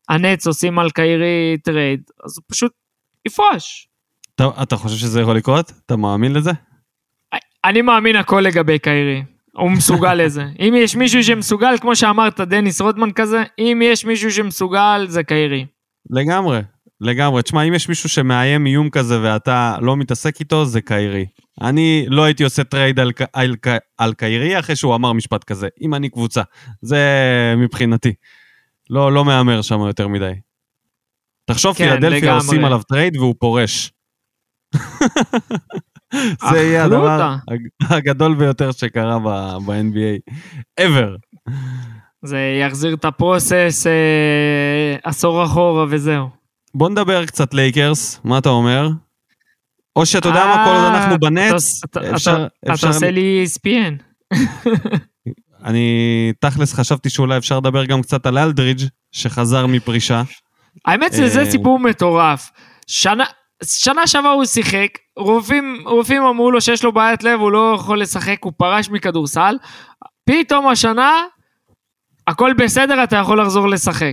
[0.09, 2.73] הנטס עושים על קיירי טרייד, אז הוא פשוט
[3.27, 3.89] יפרוש.
[4.35, 5.73] אתה, אתה חושב שזה יכול לקרות?
[5.87, 6.51] אתה מאמין לזה?
[7.65, 9.23] אני מאמין הכל לגבי קיירי.
[9.53, 10.45] הוא מסוגל לזה.
[10.61, 15.67] אם יש מישהו שמסוגל, כמו שאמרת, דניס רודמן כזה, אם יש מישהו שמסוגל, זה קיירי.
[16.11, 16.61] לגמרי,
[17.03, 17.43] לגמרי.
[17.43, 21.27] תשמע, אם יש מישהו שמאיים איום כזה ואתה לא מתעסק איתו, זה קיירי.
[21.61, 25.69] אני לא הייתי עושה טרייד על, על, ק- על קיירי אחרי שהוא אמר משפט כזה,
[25.81, 26.43] אם אני קבוצה.
[26.83, 27.01] זה
[27.57, 28.13] מבחינתי.
[28.91, 30.33] לא, לא מהמר שם יותר מדי.
[31.45, 32.35] תחשוב, כן, פילדלפיה לגמרי.
[32.35, 33.93] עושים עליו טרייד והוא פורש.
[36.51, 37.35] זה יהיה הדבר
[37.81, 40.33] הגדול ביותר שקרה ב-NBA.
[40.81, 41.17] ever.
[42.23, 46.42] זה יחזיר את ה process אה, עשור אחורה וזהו.
[46.75, 48.89] בוא נדבר קצת לייקרס, מה אתה אומר?
[49.97, 52.47] או שאתה יודע מה, כל עוד אנחנו אה, בנטס, אתה- אתה- אפשר...
[52.65, 54.03] אתה עושה לי ESPN.
[55.65, 55.87] אני
[56.41, 60.23] תכלס חשבתי שאולי אפשר לדבר גם קצת על אלדרידג' שחזר מפרישה.
[60.85, 62.51] האמת אה, שזה סיפור מטורף.
[62.87, 63.25] שנה...
[63.65, 68.01] שנה שעברה הוא שיחק, רופאים, רופאים אמרו לו שיש לו בעיית לב, הוא לא יכול
[68.01, 69.57] לשחק, הוא פרש מכדורסל.
[70.25, 71.13] פתאום השנה,
[72.27, 74.13] הכל בסדר, אתה יכול לחזור לשחק.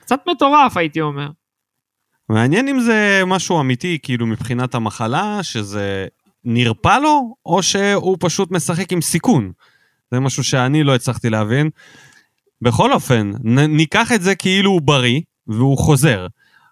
[0.00, 1.28] קצת מטורף, הייתי אומר.
[2.30, 6.06] מעניין אם זה משהו אמיתי, כאילו מבחינת המחלה, שזה
[6.44, 9.52] נרפא לו, או שהוא פשוט משחק עם סיכון.
[10.10, 11.70] זה משהו שאני לא הצלחתי להבין.
[12.62, 16.26] בכל אופן, נ- ניקח את זה כאילו הוא בריא, והוא חוזר.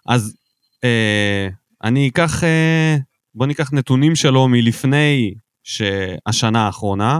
[0.07, 0.35] אז
[0.83, 1.47] אה,
[1.83, 2.97] אני אקח, אה,
[3.35, 5.33] בוא ניקח נתונים שלו מלפני
[6.25, 7.19] השנה האחרונה,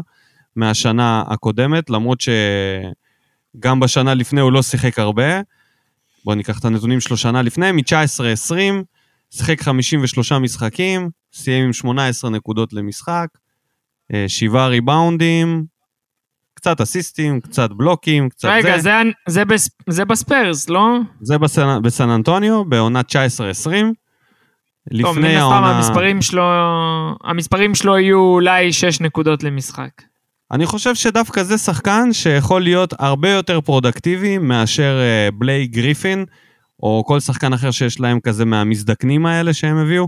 [0.56, 5.42] מהשנה הקודמת, למרות שגם בשנה לפני הוא לא שיחק הרבה.
[6.30, 8.54] בואו ניקח את הנתונים שלו שנה לפני, מ-19-20,
[9.32, 13.28] שיחק 53 משחקים, סיים עם 18 נקודות למשחק,
[14.14, 15.66] אה, שבעה ריבאונדים,
[16.54, 18.82] קצת אסיסטים, קצת בלוקים, קצת רגע, זה.
[18.82, 20.98] זה, זה, בס, זה בספיירס, לא?
[21.22, 23.14] זה בסן, בסן אנטוניו, בעונת 19-20.
[23.14, 23.94] טוב, מן
[24.92, 25.78] לפני סתם העונה...
[25.78, 26.44] המספרים שלו,
[27.24, 29.92] המספרים שלו יהיו אולי 6 נקודות למשחק.
[30.52, 36.26] אני חושב שדווקא זה שחקן שיכול להיות הרבה יותר פרודוקטיבי מאשר אה, בלייק גריפין,
[36.84, 40.08] או כל שחקן אחר שיש להם כזה מהמזדקנים האלה שהם הביאו.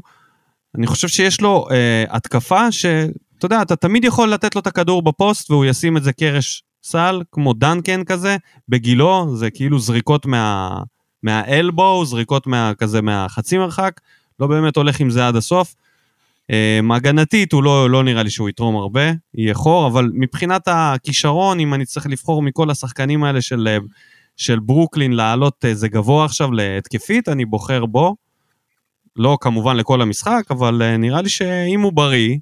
[0.75, 5.01] אני חושב שיש לו אה, התקפה שאתה יודע, אתה תמיד יכול לתת לו את הכדור
[5.01, 8.37] בפוסט והוא ישים את זה קרש סל, כמו דנקן כזה,
[8.69, 10.77] בגילו, זה כאילו זריקות מה,
[11.23, 14.01] מהאלבו, זריקות מה, כזה מהחצי מרחק,
[14.39, 15.75] לא באמת הולך עם זה עד הסוף.
[16.51, 21.59] אה, הגנתית הוא לא, לא נראה לי שהוא יתרום הרבה, יהיה חור, אבל מבחינת הכישרון,
[21.59, 23.77] אם אני צריך לבחור מכל השחקנים האלה של, אה,
[24.37, 28.15] של ברוקלין לעלות איזה גבוה עכשיו להתקפית, אני בוחר בו.
[29.15, 32.37] לא כמובן לכל המשחק, אבל אה, נראה לי שאם הוא בריא,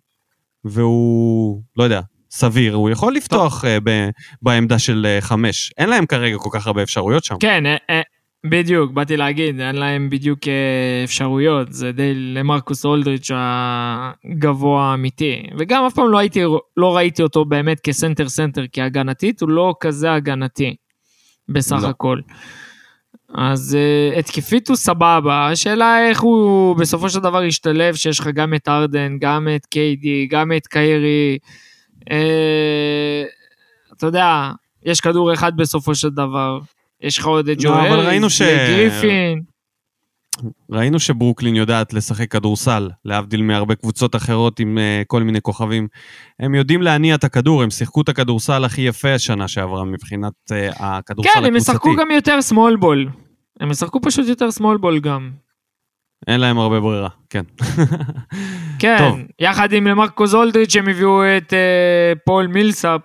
[0.65, 4.09] והוא, לא יודע, סביר, הוא יכול לפתוח אה, ב,
[4.41, 5.73] בעמדה של אה, חמש.
[5.77, 7.35] אין להם כרגע כל כך הרבה אפשרויות שם.
[7.39, 8.01] כן, אה, אה,
[8.45, 15.43] בדיוק, באתי להגיד, אין להם בדיוק אה, אפשרויות, זה לה-מרקוס אולדרידג' הגבוה האמיתי.
[15.57, 16.41] וגם אף פעם לא, הייתי,
[16.77, 20.75] לא ראיתי אותו באמת כסנטר סנטר, כי הגנתית הוא לא כזה הגנתי,
[21.49, 21.87] בסך לא.
[21.87, 22.19] הכל.
[23.35, 28.53] אז אה, התקפית הוא סבבה, השאלה איך הוא בסופו של דבר ישתלב, שיש לך גם
[28.53, 31.37] את הארדן, גם את KD, גם את קיירי.
[31.99, 32.13] Uh,
[33.97, 34.51] אתה יודע,
[34.85, 36.59] יש כדור אחד בסופו של דבר.
[37.01, 39.41] יש לך עוד את לא, ג'ואל, ראינו ש- גריפין.
[40.71, 45.87] ראינו שברוקלין יודעת לשחק כדורסל, להבדיל מהרבה קבוצות אחרות עם uh, כל מיני כוכבים.
[46.39, 50.83] הם יודעים להניע את הכדור, הם שיחקו את הכדורסל הכי יפה השנה שעברה מבחינת uh,
[50.83, 51.71] הכדורסל כן, הם הקבוצתי.
[51.71, 53.09] ישחקו גם יותר small ball.
[53.59, 55.31] הם ישחקו פשוט יותר small ball גם.
[56.27, 57.43] אין להם הרבה ברירה, כן.
[58.79, 59.19] כן, טוב.
[59.39, 63.01] יחד עם למרקוס אולדרידג' הם הביאו את אה, פול מילסאפ,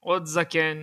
[0.00, 0.76] עוד זקן.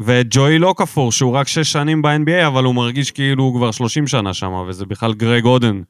[0.00, 4.34] וג'ליל אוקפור, שהוא רק שש שנים ב-NBA, אבל הוא מרגיש כאילו הוא כבר 30 שנה
[4.34, 5.80] שם, וזה בכלל גרג אודן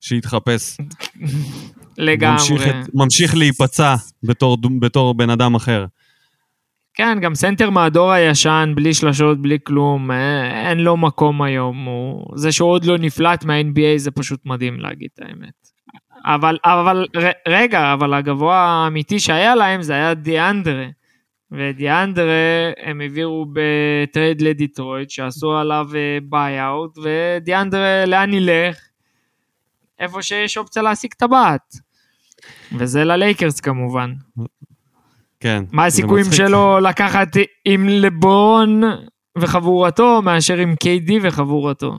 [0.00, 0.76] שהתחפש.
[1.98, 2.32] לגמרי.
[2.32, 5.86] ממשיך, את, ממשיך להיפצע בתור, בתור בן אדם אחר.
[6.94, 11.84] כן, גם סנטר מהדור הישן, בלי שלשות, בלי כלום, אה, אין לו מקום היום.
[11.84, 12.26] הוא...
[12.36, 15.70] זה שהוא עוד לא נפלט מה-NBA זה פשוט מדהים להגיד את האמת.
[16.26, 20.86] אבל, אבל ר, רגע, אבל הגבוה האמיתי שהיה להם זה היה דיאנדרה.
[21.52, 25.86] ודיאנדרה הם העבירו בטרייד לדיטרויט שעשו עליו
[26.22, 28.78] buyout, ודיאנדרה לאן ילך?
[29.98, 31.74] איפה שיש אופציה להשיג טבעת.
[32.78, 34.12] וזה ללייקרס כמובן.
[35.40, 35.64] כן.
[35.72, 36.26] מה הסיכויים.
[36.32, 37.28] שלו לקחת
[37.64, 38.82] עם לברון
[39.38, 41.98] וחבורתו מאשר עם KD וחבורתו?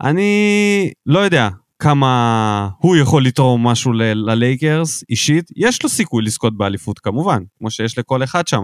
[0.00, 5.50] אני לא יודע כמה הוא יכול לתרום משהו ללייקרס אישית.
[5.56, 8.62] יש לו סיכוי לזכות באליפות כמובן, כמו שיש לכל אחד שם.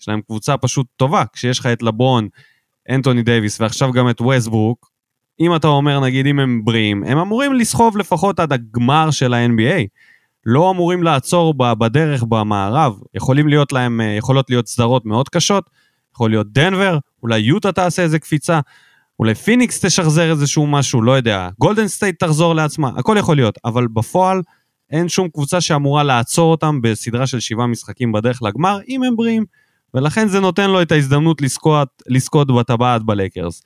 [0.00, 1.24] יש להם קבוצה פשוט טובה.
[1.32, 2.28] כשיש לך את לברון,
[2.90, 4.92] אנטוני דייוויס ועכשיו גם את ווסטברוק,
[5.40, 9.86] אם אתה אומר נגיד אם הם בריאים, הם אמורים לסחוב לפחות עד הגמר של ה-NBA.
[10.46, 13.00] לא אמורים לעצור בדרך במערב.
[13.14, 15.70] יכולים להיות להם, אה, יכולות להיות סדרות מאוד קשות,
[16.14, 18.60] יכול להיות דנבר, אולי יוטה תעשה איזה קפיצה,
[19.18, 23.86] אולי פיניקס תשחזר איזשהו משהו, לא יודע, גולדן סטייט תחזור לעצמה, הכל יכול להיות, אבל
[23.86, 24.42] בפועל
[24.90, 29.44] אין שום קבוצה שאמורה לעצור אותם בסדרה של שבעה משחקים בדרך לגמר, אם הם בריאים,
[29.94, 33.62] ולכן זה נותן לו את ההזדמנות לזכות, לזכות בטבעת בלייקרס.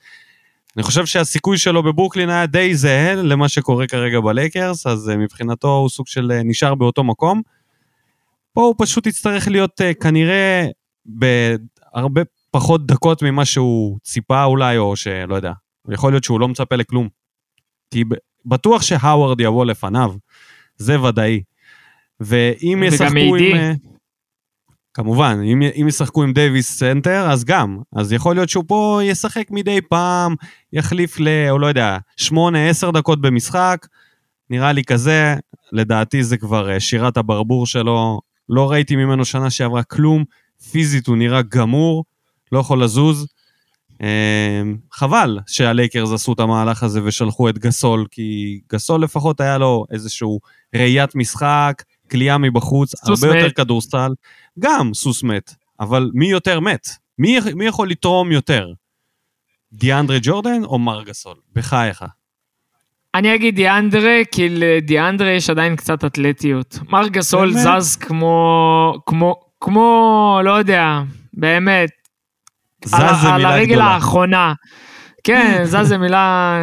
[0.77, 5.75] אני חושב שהסיכוי שלו בברוקלין היה די זהה למה שקורה כרגע בלייקרס, אז אה, מבחינתו
[5.75, 7.41] הוא סוג של אה, נשאר באותו מקום.
[8.53, 10.67] פה הוא פשוט יצטרך להיות אה, כנראה
[11.05, 12.21] בהרבה
[12.57, 15.51] פחות דקות ממה שהוא ציפה אולי, או שלא יודע,
[15.89, 17.09] יכול להיות שהוא לא מצפה לכלום.
[17.91, 18.03] כי
[18.45, 20.13] בטוח שהווארד יבוא לפניו,
[20.77, 21.41] זה ודאי.
[22.19, 23.35] ואם ישחקו.
[23.35, 23.55] עם...
[23.55, 23.73] אה,
[24.93, 27.77] כמובן, אם, אם ישחקו עם דייוויס סנטר, אז גם.
[27.95, 30.35] אז יכול להיות שהוא פה ישחק מדי פעם,
[30.73, 31.27] יחליף ל...
[31.49, 32.31] או לא יודע, 8-10
[32.93, 33.87] דקות במשחק,
[34.49, 35.35] נראה לי כזה,
[35.71, 38.19] לדעתי זה כבר אה, שירת הברבור שלו.
[38.49, 40.23] לא ראיתי ממנו שנה שעברה כלום,
[40.71, 42.03] פיזית הוא נראה גמור,
[42.51, 43.27] לא יכול לזוז.
[44.01, 49.85] אה, חבל שהלייקרס עשו את המהלך הזה ושלחו את גסול, כי גסול לפחות היה לו
[49.91, 50.39] איזשהו
[50.75, 53.55] ראיית משחק, כליאה מבחוץ, הרבה יותר מת.
[53.55, 54.11] כדורסל.
[54.59, 56.87] גם סוס מת, אבל מי יותר מת?
[57.19, 58.73] מי, מי יכול לתרום יותר?
[59.73, 61.35] דיאנדרה ג'ורדן או מר גסול?
[61.55, 62.03] בחייך.
[63.15, 66.79] אני אגיד דיאנדרה, כי לדיאנדרה יש עדיין קצת אתלטיות.
[66.89, 67.81] מר גסול באמת?
[67.81, 71.01] זז כמו, כמו, כמו, לא יודע,
[71.33, 71.89] באמת.
[72.85, 73.85] זז על, זה על מילה הרגל גדולה.
[73.85, 74.53] האחרונה.
[75.23, 76.57] כן, זז זה מילה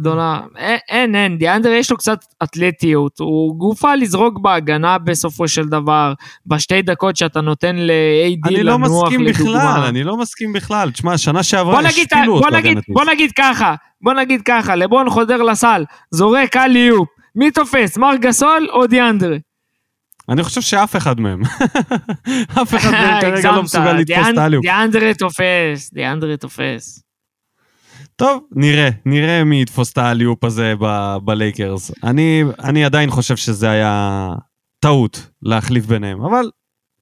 [0.00, 0.40] גדולה.
[0.56, 3.18] אין, אין, אין, דיאנדרה יש לו קצת אתלטיות.
[3.20, 6.12] הוא גופה לזרוק בהגנה בסופו של דבר.
[6.46, 9.58] בשתי דקות שאתה נותן ל-AD אני לא לנוח, מסכים לדוגמה.
[9.58, 10.90] בכלל, אני לא מסכים בכלל.
[10.90, 12.94] תשמע, שנה שעברה השפילו אותו הגנתית.
[12.94, 18.68] בוא נגיד ככה, בוא נגיד ככה, לברון חודר לסל, זורק אלי-אופ, מי תופס, מר גסול
[18.72, 19.36] או דיאנדרה?
[20.28, 21.42] אני חושב שאף אחד מהם.
[22.62, 24.62] אף אחד מהם כרגע לא מסוגל לתפוס את האליופ.
[24.62, 27.02] דיאנדרה תופס, דיאנדרה תופס.
[28.16, 30.74] טוב, נראה, נראה מי יתפוס את האליופ הזה
[31.24, 31.90] בלייקרס.
[32.04, 34.28] אני, אני עדיין חושב שזה היה
[34.80, 36.50] טעות להחליף ביניהם, אבל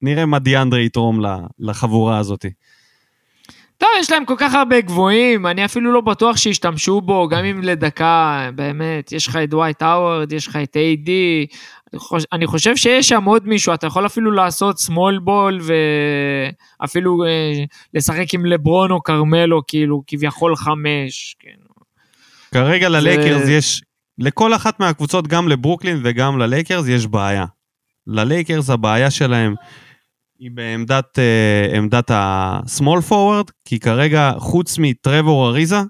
[0.03, 1.21] נראה מה דיאנדרה יתרום
[1.59, 2.45] לחבורה הזאת.
[3.81, 7.63] טוב, יש להם כל כך הרבה גבוהים, אני אפילו לא בטוח שישתמשו בו, גם אם
[7.63, 11.11] לדקה, באמת, יש לך את דווייט האוורד, יש לך את AD,
[11.93, 15.73] אני חוש- אני חושב שיש שם עוד מישהו, אתה יכול אפילו לעשות small ball
[16.81, 17.53] ואפילו אה,
[17.95, 21.51] לשחק עם לברון או כרמלו, כאילו, כביכול חמש, כן.
[22.55, 23.83] כרגע ללייקרס זה- יש,
[24.19, 27.45] לכל אחת מהקבוצות, גם לברוקלין וגם ללייקרס, יש בעיה.
[28.07, 29.55] ללייקרס הבעיה שלהם
[30.41, 35.81] היא בעמדת אה, עמדת ה-small forward, כי כרגע, חוץ מטרבור אריזה,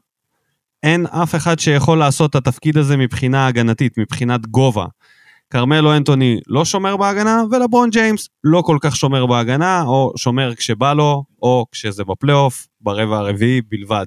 [0.83, 4.87] אין אף אחד שיכול לעשות את התפקיד הזה מבחינה הגנתית, מבחינת גובה.
[5.51, 10.93] כרמלו אנטוני לא שומר בהגנה, ולברון ג'יימס לא כל כך שומר בהגנה, או שומר כשבא
[10.93, 14.07] לו, או כשזה בפלייאוף, ברבע הרביעי בלבד.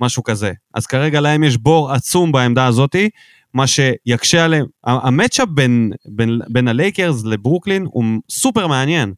[0.00, 0.52] משהו כזה.
[0.74, 3.08] אז כרגע להם יש בור עצום בעמדה הזאתי,
[3.54, 4.66] מה שיקשה עליהם.
[4.84, 9.14] ה matchup בין, בין, בין הלייקרס לברוקלין הוא סופר מעניין,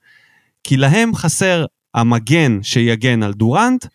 [0.65, 3.87] כי להם חסר המגן שיגן על דורנט,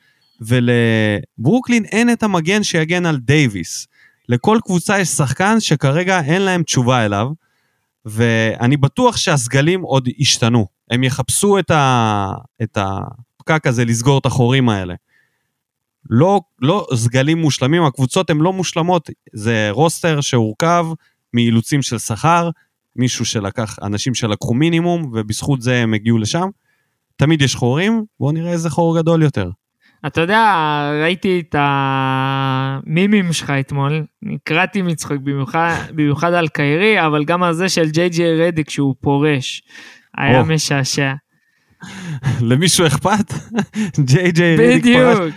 [0.42, 3.88] ולברוקלין אין את המגן שיגן על דייוויס.
[4.30, 7.28] לכל קבוצה יש שחקן שכרגע אין להם תשובה אליו,
[8.06, 10.66] ואני בטוח שהסגלים עוד ישתנו.
[10.92, 12.32] הם יחפשו את, ה...
[12.64, 14.94] את הפקק הזה לסגור את החורים האלה.
[16.10, 20.86] לא, לא סגלים מושלמים, הקבוצות הן לא מושלמות, זה רוסטר שהורכב
[21.34, 22.50] מאילוצים של שכר,
[22.98, 26.48] מישהו שלקח, אנשים שלקחו מינימום, ובזכות זה הם הגיעו לשם.
[27.16, 29.50] תמיד יש חורים, בואו נראה איזה חור גדול יותר.
[30.08, 30.54] אתה יודע,
[31.02, 37.70] ראיתי את המימים שלך אתמול, נקרעתי מצחוק במיוחד, במיוחד על קיירי, אבל גם על זה
[37.70, 39.62] של ג'יי ג'יי רדיק שהוא פורש.
[40.18, 40.46] היה או.
[40.46, 41.14] משעשע.
[42.42, 43.34] למישהו אכפת?
[44.10, 45.36] ג'יי ג'יי רדיק פרש, בדיוק.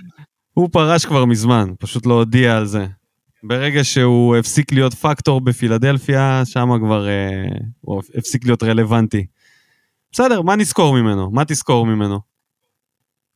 [0.55, 2.87] הוא פרש כבר מזמן, פשוט לא הודיע על זה.
[3.43, 7.45] ברגע שהוא הפסיק להיות פקטור בפילדלפיה, שם כבר אה,
[7.81, 9.27] הוא הפסיק להיות רלוונטי.
[10.13, 11.31] בסדר, מה נזכור ממנו?
[11.31, 12.21] מה תזכור ממנו?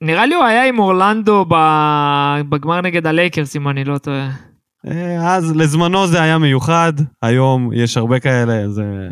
[0.01, 1.45] נראה לי הוא היה עם אורלנדו
[2.49, 4.31] בגמר נגד הלייקרס, אם אני לא טועה.
[4.88, 9.09] אה, אז לזמנו זה היה מיוחד, היום יש הרבה כאלה, זה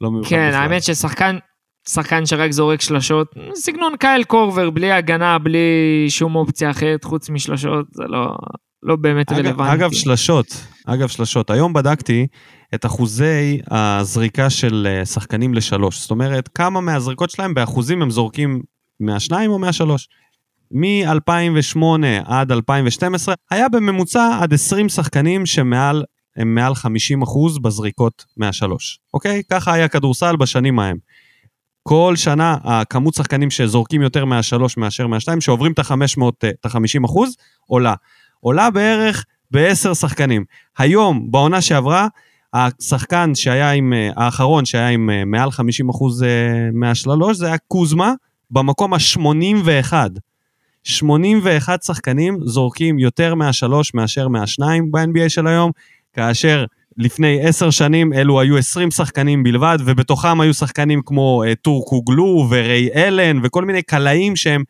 [0.00, 0.62] לא מיוחד כן, בכלל.
[0.62, 1.36] האמת ששחקן,
[1.88, 7.86] שחקן שרק זורק שלשות, סגנון קייל קורבר, בלי הגנה, בלי שום אופציה אחרת חוץ משלשות,
[7.90, 8.36] זה לא,
[8.84, 9.74] לא באמת אגב, רלוונטי.
[9.74, 10.46] אגב, שלשות,
[10.86, 11.50] אגב, שלשות.
[11.50, 12.26] היום בדקתי
[12.74, 16.00] את אחוזי הזריקה של אה, שחקנים לשלוש.
[16.00, 18.62] זאת אומרת, כמה מהזריקות שלהם באחוזים הם זורקים
[19.00, 20.08] מהשניים או מהשלוש.
[20.70, 21.82] מ-2008
[22.24, 26.04] עד 2012 היה בממוצע עד 20 שחקנים שמעל,
[26.36, 28.98] הם מעל 50 אחוז בזריקות מהשלוש.
[29.14, 29.42] אוקיי?
[29.50, 30.96] ככה היה כדורסל בשנים ההם.
[31.82, 37.04] כל שנה הכמות שחקנים שזורקים יותר מהשלוש מאשר מהשתיים, שעוברים את ה-500, אה, את ה-50
[37.04, 37.94] אחוז, עולה.
[38.44, 40.44] עולה בערך בעשר שחקנים.
[40.78, 42.08] היום, בעונה שעברה,
[42.54, 46.28] השחקן שהיה עם, אה, האחרון שהיה עם אה, מעל 50 אחוז אה,
[46.72, 48.12] מהשלוש, זה היה קוזמה,
[48.50, 49.92] במקום ה-81.
[50.84, 55.70] 81 שחקנים זורקים יותר מהשלוש מאשר מהשניים ב-NBA של היום,
[56.12, 56.64] כאשר
[56.96, 62.88] לפני עשר שנים אלו היו 20 שחקנים בלבד, ובתוכם היו שחקנים כמו uh, טורקוגלו וריי
[62.94, 64.62] אלן וכל מיני קלעים שהם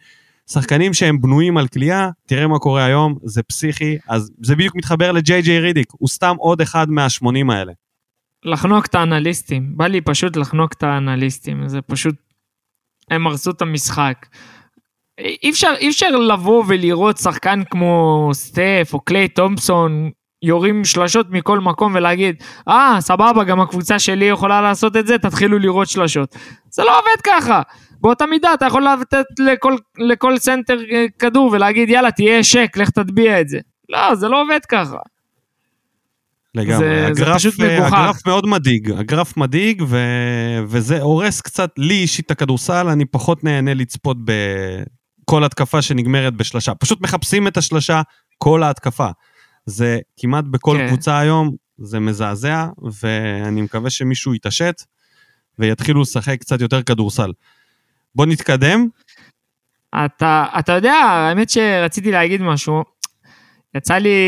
[0.51, 2.09] שחקנים שהם בנויים על כליאה.
[2.27, 6.37] תראה מה קורה היום, זה פסיכי, אז זה בדיוק מתחבר לג'יי ג'יי רידיק, הוא סתם
[6.39, 7.73] עוד אחד מהשמונים האלה.
[8.45, 12.15] לחנוק את האנליסטים, בא לי פשוט לחנוק את האנליסטים, זה פשוט,
[13.11, 14.27] הם הרסו את המשחק.
[15.19, 20.11] אי אפשר, אי אפשר לבוא ולראות שחקן כמו סטף או קליי תומפסון
[20.43, 25.19] יורים שלשות מכל מקום ולהגיד, אה, ah, סבבה, גם הקבוצה שלי יכולה לעשות את זה,
[25.19, 26.37] תתחילו לראות שלשות.
[26.71, 27.63] זה לא עובד ככה.
[28.05, 32.91] באותה מידה אתה יכול לתת לכל, לכל סנטר אה, כדור ולהגיד, יאללה, תהיה שאק, לך
[32.91, 33.59] תטביע את זה.
[33.89, 34.97] לא, זה לא עובד ככה.
[36.55, 36.77] לגמרי.
[36.79, 37.93] זה- זה הגרף, פשוט אה, מגוחך.
[37.93, 39.99] הגרף מאוד מדאיג, הגרף מדאיג, ו...
[40.67, 46.75] וזה הורס קצת, לי אישית הכדורסל, אני פחות נהנה לצפות בכל התקפה שנגמרת בשלושה.
[46.75, 48.03] פשוט מחפשים את השלושה
[48.39, 49.09] כל ההתקפה.
[49.67, 50.87] זה כמעט בכל כן.
[50.89, 52.67] קבוצה היום, זה מזעזע,
[53.03, 54.83] ואני מקווה שמישהו יתעשת
[55.59, 57.31] ויתחילו לשחק קצת יותר כדורסל.
[58.15, 58.87] בוא נתקדם.
[60.07, 62.83] אתה, אתה יודע, האמת שרציתי להגיד משהו.
[63.77, 64.19] יצא לי,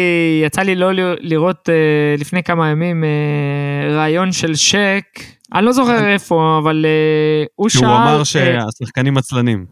[0.44, 5.04] יצא לי לא לראות אה, לפני כמה ימים אה, ראיון של שק,
[5.54, 7.80] אני לא זוכר איפה, אבל אה, הוא שאל...
[7.80, 9.66] שהוא אמר אה, שהשחקנים עצלנים.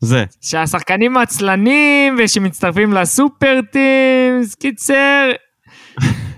[0.00, 0.24] זה.
[0.40, 5.30] שהשחקנים עצלנים ושמצטרפים לסופר טימס, קיצר,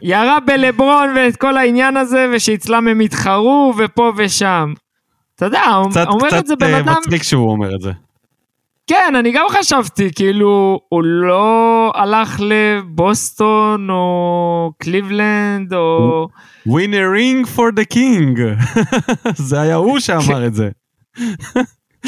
[0.03, 4.73] ירה בלברון ואת כל העניין הזה, ושאצלם הם יתחרו ופה ושם.
[5.37, 7.93] אתה יודע, קצת, אומר קצת את זה בן אה, אדם, מצחיק שהוא אומר את זה.
[8.87, 16.29] כן, אני גם חשבתי, כאילו, הוא לא הלך לבוסטון או קליבלנד או...
[16.69, 18.41] win a ring for the king.
[19.49, 20.71] זה היה הוא שאמר את זה.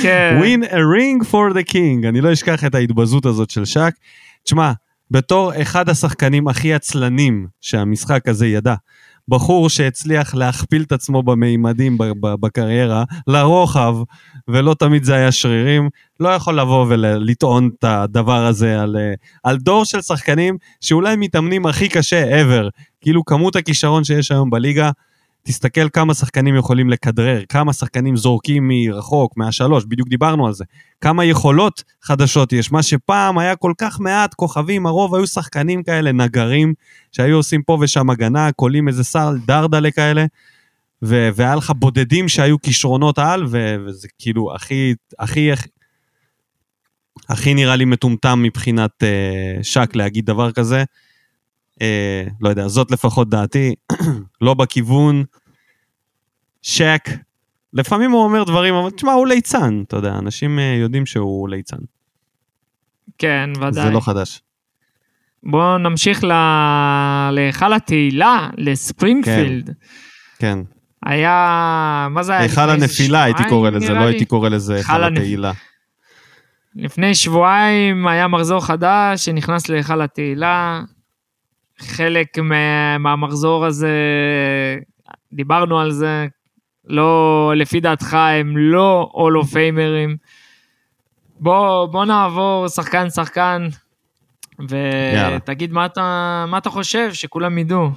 [0.03, 2.09] כן, win a ring for the king.
[2.09, 3.95] אני לא אשכח את ההתבזות הזאת של שק.
[4.45, 4.73] תשמע,
[5.11, 8.75] בתור אחד השחקנים הכי עצלנים שהמשחק הזה ידע,
[9.29, 13.97] בחור שהצליח להכפיל את עצמו במימדים בקריירה, לרוחב,
[14.49, 15.89] ולא תמיד זה היה שרירים,
[16.21, 18.97] לא יכול לבוא ולטעון את הדבר הזה על,
[19.45, 22.69] על דור של שחקנים שאולי מתאמנים הכי קשה ever.
[23.01, 24.91] כאילו כמות הכישרון שיש היום בליגה,
[25.47, 30.65] תסתכל כמה שחקנים יכולים לכדרר, כמה שחקנים זורקים מרחוק, מהשלוש, בדיוק דיברנו על זה.
[31.01, 36.13] כמה יכולות חדשות יש, מה שפעם היה כל כך מעט כוכבים, הרוב היו שחקנים כאלה,
[36.13, 36.75] נגרים,
[37.13, 40.25] שהיו עושים פה ושם הגנה, קולים איזה סל דרדלה כאלה,
[41.03, 45.51] ו- והיה לך בודדים שהיו כישרונות על, ו- וזה כאילו הכי, הכי,
[47.29, 50.85] הכי נראה לי מטומטם מבחינת אה, שק להגיד דבר כזה.
[51.83, 53.75] אה, לא יודע, זאת לפחות דעתי,
[54.41, 55.25] לא בכיוון.
[56.63, 57.09] שק,
[57.73, 61.77] לפעמים הוא אומר דברים, אבל תשמע, הוא ליצן, אתה יודע, אנשים אה, יודעים שהוא ליצן.
[63.19, 63.73] כן, ודאי.
[63.73, 64.43] זה לא חדש.
[65.43, 69.75] בואו נמשיך ל- להיכל התהילה, לספרינגפילד.
[70.39, 70.59] כן.
[71.07, 72.41] היה, מה זה היה?
[72.43, 74.05] היכל הנפילה הייתי קורא לזה, לא לי?
[74.07, 75.53] הייתי קורא לזה היכל התהילה.
[76.75, 80.83] לפני שבועיים היה מחזור חדש שנכנס להיכל התהילה.
[81.79, 83.91] חלק מה, מהמחזור הזה,
[85.33, 86.27] דיברנו על זה,
[86.87, 90.17] לא, לפי דעתך הם לא אולו פיימרים.
[91.41, 93.69] בוא, בוא נעבור שחקן שחקן,
[94.69, 97.91] ותגיד מה אתה, מה אתה חושב, שכולם ידעו.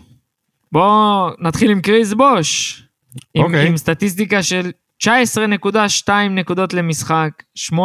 [0.71, 2.83] בוא נתחיל עם קריס בוש,
[3.33, 3.67] עם, אוקיי.
[3.67, 4.71] עם סטטיסטיקה של
[5.03, 7.29] 19.2 נקודות למשחק,
[7.71, 7.75] 8.5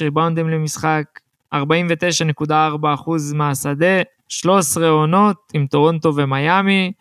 [0.00, 1.04] ריבאונדים למשחק,
[1.54, 2.54] 49.4
[2.94, 6.92] אחוז מהשדה, 13 עונות עם טורונטו ומיאמי,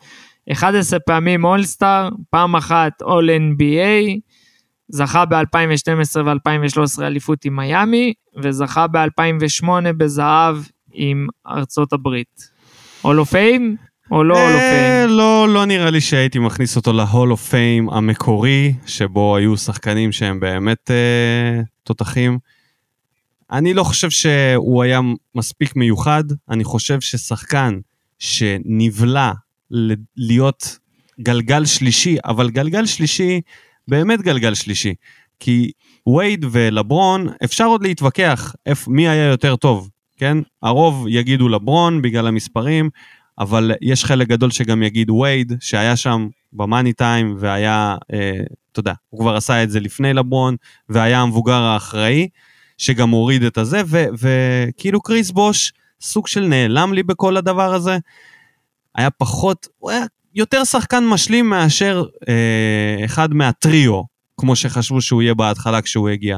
[0.52, 4.20] 11 פעמים אולסטאר, פעם אחת All NBA,
[4.90, 8.14] זכה ב-2012 ו-2013 אליפות עם מיאמי,
[8.44, 9.68] וזכה ב-2008
[9.98, 10.56] בזהב
[10.94, 12.60] עם ארצות הברית.
[13.02, 13.76] Hall of Fame
[14.12, 15.10] או לא Hall of אה, Fame?
[15.18, 20.12] לא, לא נראה לי שהייתי מכניס אותו ל Hall of Fame המקורי, שבו היו שחקנים
[20.12, 22.38] שהם באמת אה, תותחים.
[23.52, 25.00] אני לא חושב שהוא היה
[25.36, 27.80] מספיק מיוחד, אני חושב ששחקן
[28.20, 29.32] שנבלע
[30.18, 30.78] להיות
[31.20, 33.42] גלגל שלישי, אבל גלגל שלישי,
[33.88, 34.94] באמת גלגל שלישי.
[35.40, 35.72] כי
[36.08, 40.38] וייד ולברון, אפשר עוד להתווכח איפ, מי היה יותר טוב, כן?
[40.64, 42.90] הרוב יגידו לברון בגלל המספרים,
[43.40, 47.96] אבל יש חלק גדול שגם יגיד וייד, שהיה שם במאני טיים והיה,
[48.72, 50.56] אתה יודע, הוא כבר עשה את זה לפני לברון,
[50.90, 52.28] והיה המבוגר האחראי,
[52.80, 53.82] שגם הוריד את הזה,
[54.20, 57.98] וכאילו קריס בוש, סוג של נעלם לי בכל הדבר הזה.
[58.96, 60.06] היה פחות, הוא היה
[60.36, 64.02] יותר שחקן משלים מאשר אה, אחד מהטריו,
[64.40, 66.38] כמו שחשבו שהוא יהיה בהתחלה כשהוא הגיע.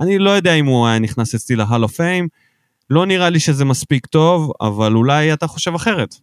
[0.00, 2.28] אני לא יודע אם הוא היה נכנס אצלי להל אוף פיים,
[2.90, 6.14] לא נראה לי שזה מספיק טוב, אבל אולי אתה חושב אחרת.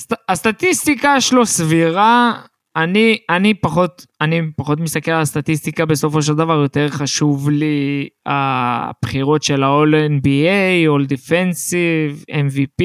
[0.00, 2.32] הסט- הסטטיסטיקה שלו סבירה,
[2.76, 9.42] אני, אני, פחות, אני פחות מסתכל על הסטטיסטיקה בסופו של דבר, יותר חשוב לי הבחירות
[9.42, 12.84] של ה-all NBA, all defensive, MVP,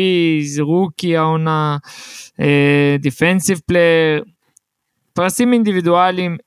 [0.62, 1.78] רוקי העונה,
[3.00, 4.24] defensive player,
[5.14, 6.38] פרסים אינדיבידואליים,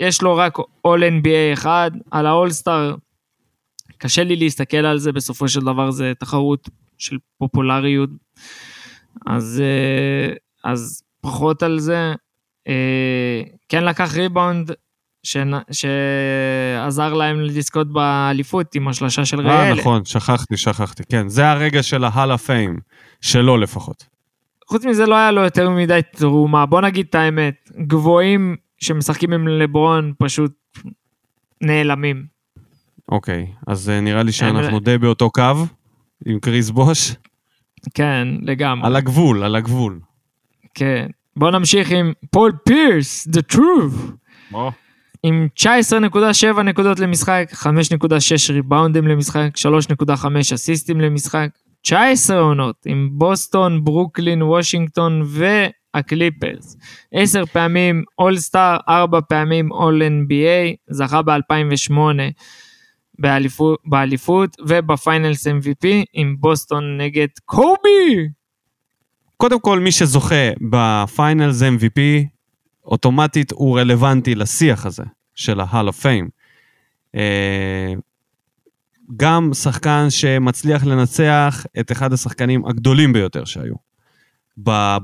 [0.00, 2.96] יש לו רק all NBA אחד, על ה-all-star
[3.98, 6.68] קשה לי להסתכל על זה, בסופו של דבר זה תחרות
[6.98, 8.10] של פופולריות.
[9.26, 12.14] אז, אה, אז פחות על זה.
[12.68, 14.70] אה, כן לקח ריבאונד
[15.26, 19.78] שנ- שעזר להם לזכות באליפות עם השלשה של אה, ראל.
[19.80, 21.28] נכון, שכחתי, שכחתי, כן.
[21.28, 22.78] זה הרגע של ההל הפיים,
[23.20, 24.04] שלו לפחות.
[24.68, 29.48] חוץ מזה לא היה לו יותר מדי תרומה, בוא נגיד את האמת, גבוהים שמשחקים עם
[29.48, 30.52] לברון פשוט
[31.60, 32.26] נעלמים.
[33.08, 35.42] אוקיי, אז אה, נראה לי שאנחנו די באותו קו,
[36.26, 37.14] עם קריס בוש.
[37.94, 38.86] כן, לגמרי.
[38.86, 40.00] על הגבול, על הגבול.
[40.74, 41.06] כן.
[41.36, 44.12] בוא נמשיך עם פול פירס, The Truth.
[45.22, 47.66] עם 19.7 נקודות למשחק, 5.6
[48.52, 51.48] ריבאונדים למשחק, 3.5 אסיסטים למשחק,
[51.82, 56.76] 19 עונות עם בוסטון, ברוקלין, וושינגטון והקליפרס.
[57.12, 61.94] 10 פעמים אולסטאר, 4 פעמים All NBA, זכה ב-2008
[63.18, 68.28] באליפות, באליפות וב Finals MVP עם בוסטון נגד קובי.
[69.42, 72.00] קודם כל, מי שזוכה ב Finals MVP,
[72.84, 75.02] אוטומטית הוא רלוונטי לשיח הזה
[75.34, 76.28] של ה-Hall of Fame.
[77.14, 77.92] אה,
[79.16, 83.74] גם שחקן שמצליח לנצח את אחד השחקנים הגדולים ביותר שהיו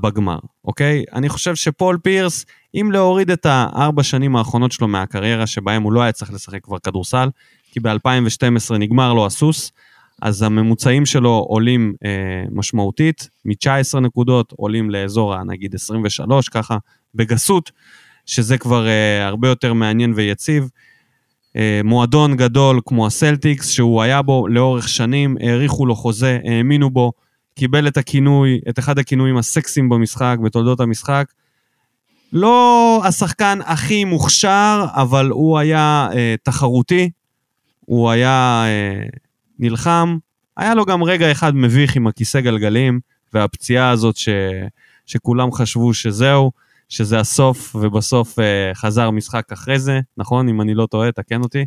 [0.01, 1.03] בגמר, אוקיי?
[1.13, 6.01] אני חושב שפול פירס, אם להוריד את הארבע שנים האחרונות שלו מהקריירה, שבהם הוא לא
[6.01, 7.29] היה צריך לשחק כבר כדורסל,
[7.71, 9.71] כי ב-2012 נגמר לו הסוס,
[10.21, 16.77] אז הממוצעים שלו עולים אה, משמעותית, מ-19 נקודות עולים לאזור הנגיד 23, ככה
[17.15, 17.71] בגסות,
[18.25, 20.69] שזה כבר אה, הרבה יותר מעניין ויציב.
[21.55, 27.11] אה, מועדון גדול כמו הסלטיקס, שהוא היה בו לאורך שנים, האריכו לו חוזה, האמינו בו,
[27.55, 31.25] קיבל את הכינוי, את אחד הכינויים הסקסיים במשחק, בתולדות המשחק.
[32.33, 37.09] לא השחקן הכי מוכשר, אבל הוא היה אה, תחרותי,
[37.85, 39.05] הוא היה אה,
[39.59, 40.17] נלחם.
[40.57, 42.99] היה לו גם רגע אחד מביך עם הכיסא גלגלים,
[43.33, 44.29] והפציעה הזאת ש,
[45.05, 46.51] שכולם חשבו שזהו,
[46.89, 50.49] שזה הסוף, ובסוף אה, חזר משחק אחרי זה, נכון?
[50.49, 51.65] אם אני לא טועה, תקן אותי.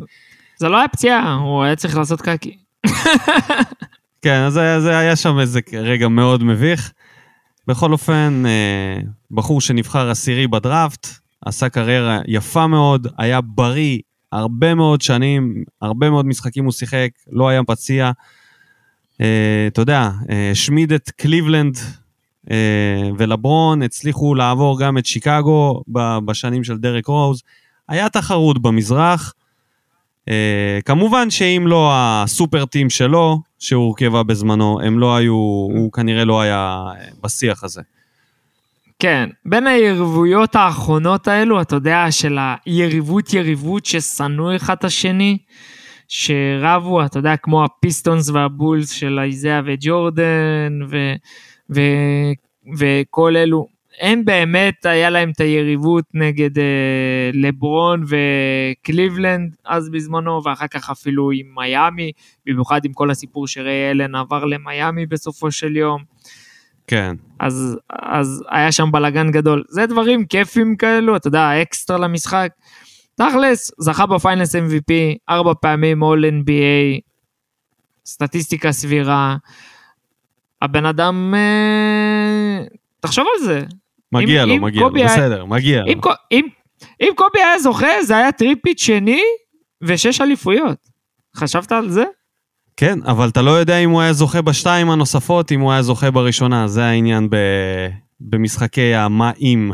[0.57, 2.57] זה לא היה פציעה, הוא היה צריך לעשות קקי.
[4.23, 6.91] כן, אז זה, זה היה שם איזה רגע מאוד מביך.
[7.67, 11.07] בכל אופן, אה, בחור שנבחר עשירי בדראפט,
[11.45, 13.99] עשה קריירה יפה מאוד, היה בריא
[14.33, 18.11] הרבה מאוד שנים, הרבה מאוד משחקים הוא שיחק, לא היה פציע.
[19.21, 21.77] אה, אתה יודע, אה, השמיד את קליבלנד
[22.51, 25.83] אה, ולברון, הצליחו לעבור גם את שיקגו
[26.25, 27.41] בשנים של דרק רוז.
[27.89, 29.33] היה תחרות במזרח,
[30.29, 36.41] אה, כמובן שאם לא הסופר טים שלו, שהורכבה בזמנו, הם לא היו, הוא כנראה לא
[36.41, 37.81] היה אה, בשיח הזה.
[38.99, 45.37] כן, בין היריבויות האחרונות האלו, אתה יודע, של היריבות יריבות ששנאו אחד את השני,
[46.07, 50.97] שרבו, אתה יודע, כמו הפיסטונס והבולס של איזאה וג'ורדן, ו,
[51.75, 51.81] ו,
[52.77, 53.67] וכל אלו,
[54.01, 61.31] הם באמת, היה להם את היריבות נגד אה, לברון וקליבלנד אז בזמנו, ואחר כך אפילו
[61.31, 62.11] עם מיאמי,
[62.45, 66.12] במיוחד עם כל הסיפור שריי אלן עבר למיאמי בסופו של יום.
[66.87, 67.15] כן.
[67.39, 69.63] אז, אז היה שם בלאגן גדול.
[69.69, 72.49] זה דברים כיפים כאלו, אתה יודע, אקסטרה למשחק.
[73.15, 74.93] תכלס, זכה ב Finals MVP,
[75.29, 76.99] ארבע פעמים All NBA,
[78.05, 79.35] סטטיסטיקה סבירה.
[80.61, 82.65] הבן אדם, אה,
[82.99, 83.61] תחשוב על זה.
[84.11, 85.87] מגיע אם- לו, אם מגיע לו, היה- בסדר, מגיע לו.
[85.91, 86.45] אם, קו- אם,
[87.01, 89.21] אם קובי היה זוכה, זה היה three-peat שני
[89.83, 90.77] ושש אליפויות.
[91.37, 92.03] חשבת על זה?
[92.77, 96.11] כן, אבל אתה לא יודע אם הוא היה זוכה בשתיים הנוספות, אם הוא היה זוכה
[96.11, 97.35] בראשונה, זה העניין ב...
[98.21, 99.71] במשחקי המה אם.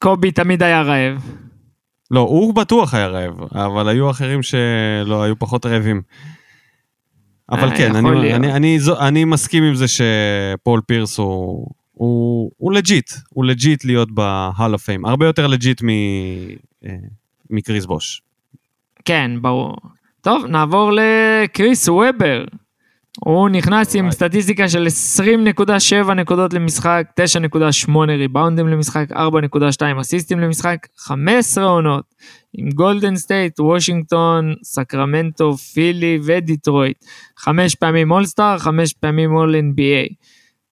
[0.00, 1.22] קובי תמיד היה רעב.
[2.10, 6.02] לא, הוא בטוח היה רעב, אבל היו אחרים שלא, היו פחות רעבים.
[7.50, 8.34] אבל אה, כן, אני, להיות.
[8.36, 13.84] אני, אני, זו- אני מסכים עם זה שפול פירס הוא, הוא, הוא legit, הוא legit
[13.84, 15.82] להיות ב Hall of Fame, הרבה יותר legit
[16.84, 16.94] אה,
[17.50, 18.22] מקריס בוש.
[19.04, 19.76] כן, ברור.
[20.22, 22.44] טוב, נעבור לקריס וובר.
[23.24, 24.10] הוא נכנס עם.
[24.10, 24.86] סטטיסטיקה של
[26.06, 29.16] 20.7 נקודות למשחק, 9.8 ריבאונדים למשחק, 4.2
[30.00, 32.04] אסיסטים למשחק, 15 עונות
[32.52, 37.04] עם גולדן סטייט, וושינגטון, סקרמנטו, פילי ודיטרויט.
[37.38, 40.14] חמש פעמים אולסטאר, חמש פעמים All NBA.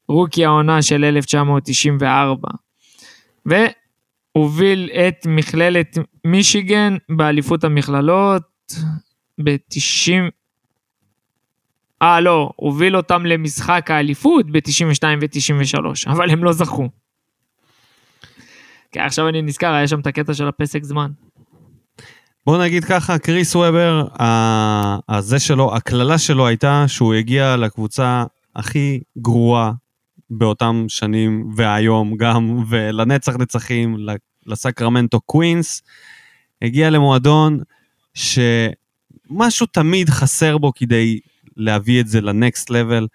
[0.09, 2.49] רוקי העונה של 1994.
[3.47, 8.43] והוביל את מכללת מישיגן באליפות המכללות
[9.45, 10.31] ב-90...
[12.03, 16.89] אה, לא, הוביל אותם למשחק האליפות ב-92 ו-93, אבל הם לא זכו.
[18.93, 21.11] כן, עכשיו אני נזכר, היה שם את הקטע של הפסק זמן.
[22.47, 24.07] בוא נגיד ככה, קריס וובר,
[25.09, 28.25] הזה שלו, הקללה שלו הייתה שהוא הגיע לקבוצה
[28.57, 29.73] הכי גרועה
[30.31, 33.97] באותם שנים, והיום גם, ולנצח נצחים,
[34.47, 35.83] לסקרמנטו קווינס.
[36.63, 37.59] הגיע למועדון
[39.31, 41.21] שמשהו תמיד חסר בו כדי
[41.57, 43.07] להביא את זה לנקסט לבל.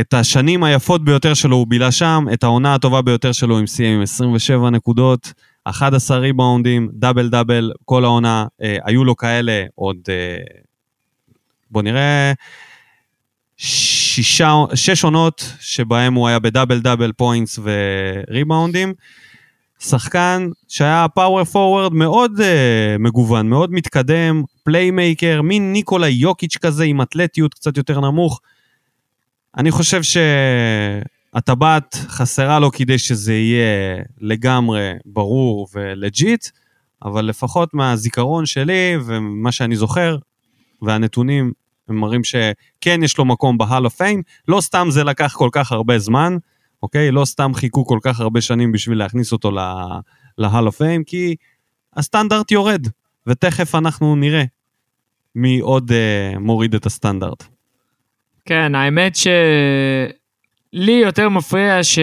[0.00, 3.96] את השנים היפות ביותר שלו הוא בילה שם, את העונה הטובה ביותר שלו הוא סיים
[3.96, 5.32] עם 27 נקודות.
[5.64, 10.36] 11 ריבאונדים, דאבל דאבל, כל העונה, אה, היו לו כאלה עוד, אה,
[11.70, 12.32] בוא נראה,
[13.56, 18.94] שישה, שש עונות שבהם הוא היה ב double double points וריבאונדים.
[19.80, 27.02] שחקן שהיה power forward מאוד אה, מגוון, מאוד מתקדם, playmaker, מין ניקולה יוקיץ' כזה עם
[27.02, 28.40] אתלטיות קצת יותר נמוך.
[29.56, 30.00] אני חושב
[31.32, 36.46] שהטבעת חסרה לו כדי שזה יהיה לגמרי ברור ו legit,
[37.04, 40.16] אבל לפחות מהזיכרון שלי ומה שאני זוכר,
[40.82, 41.52] והנתונים
[41.88, 45.48] הם מראים שכן יש לו מקום ב Hall of Fame, לא סתם זה לקח כל
[45.52, 46.36] כך הרבה זמן,
[46.82, 47.10] אוקיי?
[47.10, 49.50] לא סתם חיכו כל כך הרבה שנים בשביל להכניס אותו
[50.38, 51.36] ל Hall of Fame, כי
[51.96, 52.86] הסטנדרט יורד,
[53.26, 54.44] ותכף אנחנו נראה
[55.34, 57.44] מי עוד uh, מוריד את הסטנדרט.
[58.44, 61.98] כן, האמת שלי יותר מפריע ש...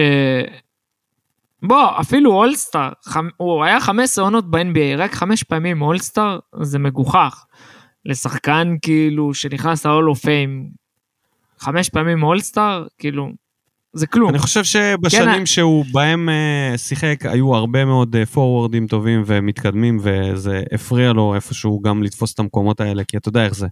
[1.62, 3.28] בוא, אפילו אולסטאר, חמ...
[3.36, 7.44] הוא היה 15 עונות ב-NBA, רק חמש פעמים אולסטאר, זה מגוחך.
[8.04, 10.76] לשחקן כאילו שנכנס ל-all of fame,
[11.58, 13.28] חמש פעמים אולסטאר, כאילו,
[13.98, 14.30] זה כלום.
[14.30, 19.98] אני חושב שבשנים כן, שהוא בהם uh, שיחק, היו הרבה מאוד פורוורדים uh, טובים ומתקדמים,
[20.02, 23.66] וזה הפריע לו איפשהו גם לתפוס את המקומות האלה, כי אתה יודע איך זה.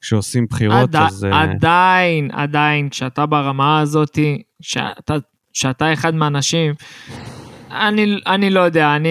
[0.00, 1.24] כשעושים בחירות, עד, אז...
[1.24, 5.14] uh, עדיין, עדיין, כשאתה ברמה הזאתי, שאתה,
[5.52, 6.74] שאתה אחד מהאנשים,
[7.70, 9.08] אני, אני לא יודע, אני...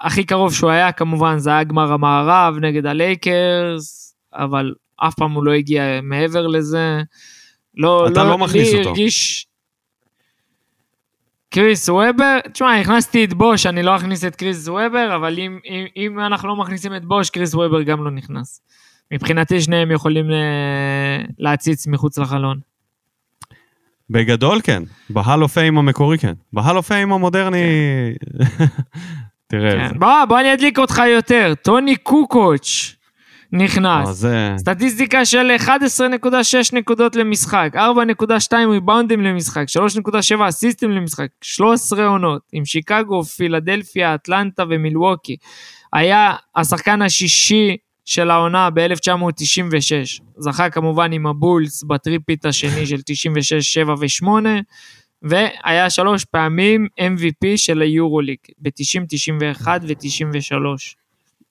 [0.00, 5.44] הכי קרוב שהוא היה כמובן זה היה גמר המערב נגד הלייקרס, אבל אף פעם הוא
[5.44, 7.02] לא הגיע מעבר לזה.
[7.74, 8.88] לא, אתה לא מכניס לי אותו.
[8.88, 9.46] הרגיש...
[11.50, 15.86] קריס וובר, תשמע, הכנסתי את בוש, אני לא אכניס את קריס וובר, אבל אם, אם,
[15.96, 18.60] אם אנחנו לא מכניסים את בוש, קריס וובר גם לא נכנס.
[19.12, 22.60] מבחינתי שניהם יכולים אה, להציץ מחוץ לחלון.
[24.10, 26.32] בגדול כן, ב-Hall of Fame המקורי כן.
[26.52, 27.58] ב-Hall of Fame המודרני...
[29.46, 29.94] תראה את זה.
[29.94, 29.98] כן.
[29.98, 31.52] בוא, בוא אני אדליק אותך יותר.
[31.62, 32.96] טוני קוקוץ',
[33.52, 34.06] נכנס.
[34.06, 34.54] לא, זה...
[34.58, 35.68] סטטיסטיקה של 11.6
[36.72, 39.64] נקודות למשחק, 4.2 ריבאונדים למשחק,
[40.38, 45.36] 3.7 אסיסטים למשחק, 13 עונות, עם שיקגו, פילדלפיה, אטלנטה ומילווקי.
[45.92, 50.22] היה השחקן השישי של העונה ב-1996.
[50.36, 54.28] זכה כמובן עם הבולס ב-three-peat השני של 96, 7 ו-8,
[55.22, 60.99] והיה שלוש פעמים MVP של היורוליג, ב-90, 91 ו-93.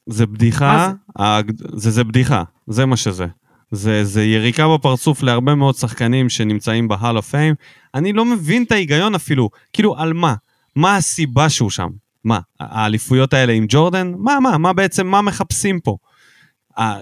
[0.10, 3.26] זה בדיחה, הג- זה, זה בדיחה, זה מה שזה.
[3.72, 7.55] זה, זה יריקה בפרצוף להרבה מאוד שחקנים שנמצאים בהל אוף פיים.
[7.95, 10.34] אני לא מבין את ההיגיון אפילו, כאילו על מה?
[10.76, 11.88] מה הסיבה שהוא שם?
[12.24, 14.14] מה, האליפויות האלה עם ג'ורדן?
[14.18, 15.97] מה, מה, מה בעצם, מה מחפשים פה?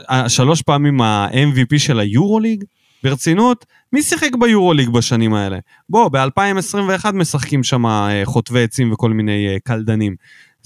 [0.09, 2.63] השלוש פעמים ה-MVP של היורוליג?
[3.03, 3.65] ברצינות?
[3.93, 5.57] מי שיחק ביורוליג בשנים האלה?
[5.89, 10.15] בוא, ב-2021 משחקים שם אה, חוטבי עצים וכל מיני אה, קלדנים.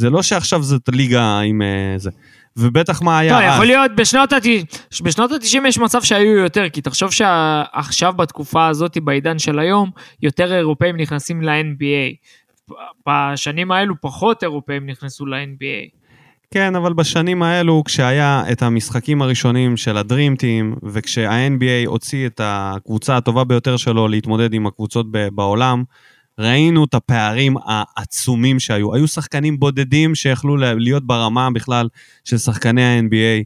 [0.01, 2.09] זה לא שעכשיו זאת ליגה עם אה, זה.
[2.57, 3.45] ובטח מה היה לא.
[3.45, 8.97] יכול להיות בשנות ה-90, בשנות ה-90 יש מצב שהיו יותר, כי תחשוב שעכשיו בתקופה הזאת,
[8.97, 9.89] בעידן של היום,
[10.21, 12.15] יותר אירופאים נכנסים ל-NBA.
[13.07, 15.97] בשנים האלו פחות אירופאים נכנסו ל-NBA.
[16.53, 23.17] כן, אבל בשנים האלו, כשהיה את המשחקים הראשונים של הדרים טים, וכשה-NBA הוציא את הקבוצה
[23.17, 25.83] הטובה ביותר שלו להתמודד עם הקבוצות בעולם,
[26.41, 28.95] ראינו את הפערים העצומים שהיו.
[28.95, 31.87] היו שחקנים בודדים שיכלו להיות ברמה בכלל
[32.23, 33.43] של שחקני ה-NBA,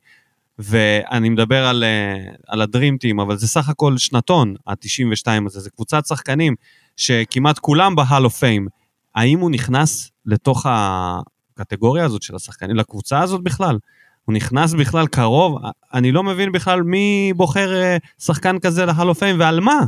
[0.60, 2.16] ואני מדבר על, אה,
[2.48, 6.56] על ה-Dream Team, אבל זה סך הכל שנתון, ה-92 הזה, זה קבוצת שחקנים
[6.98, 8.68] שכמעט כולם ב-Hall of Fame.
[9.16, 13.78] האם הוא נכנס לתוך הקטגוריה הזאת של השחקנים, לקבוצה הזאת בכלל?
[14.26, 15.58] הוא נכנס בכלל קרוב?
[15.94, 19.80] אני לא מבין בכלל מי בוחר אה, שחקן כזה ל-Hall of Fame ועל מה?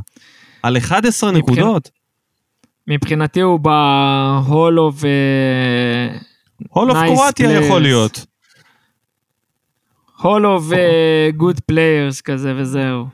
[0.64, 1.89] על 11 מבחינת- נקודות?
[2.88, 5.03] מבחינתי הוא ב-Hall of...
[6.69, 7.51] Hall of קרואטיה.
[7.51, 8.25] יכול להיות.
[10.21, 10.63] Hall of
[11.38, 13.05] Good Players כזה וזהו.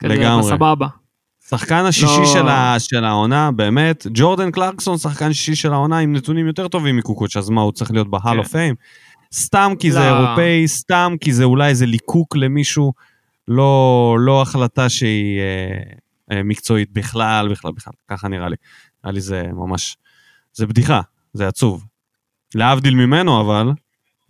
[0.00, 0.52] כזה, לגמרי.
[0.52, 0.86] בסבבה.
[1.48, 2.26] שחקן השישי לא.
[2.26, 6.96] של, ה, של העונה, באמת, ג'ורדן קלרקסון, שחקן שישי של העונה עם נתונים יותר טובים
[6.96, 8.38] מקוקוץ', אז מה, הוא צריך להיות ב-Hall.
[8.38, 8.74] of Fame?
[9.34, 10.04] סתם כי זה לא.
[10.04, 12.92] אירופאי, סתם כי זה אולי איזה ליקוק למישהו,
[13.48, 18.56] לא, לא החלטה שהיא אה, אה, מקצועית בכלל, בכלל, בכלל, ככה נראה לי.
[19.04, 19.96] נראה לי זה ממש,
[20.52, 21.00] זה בדיחה,
[21.32, 21.84] זה עצוב.
[22.54, 23.70] להבדיל ממנו, אבל,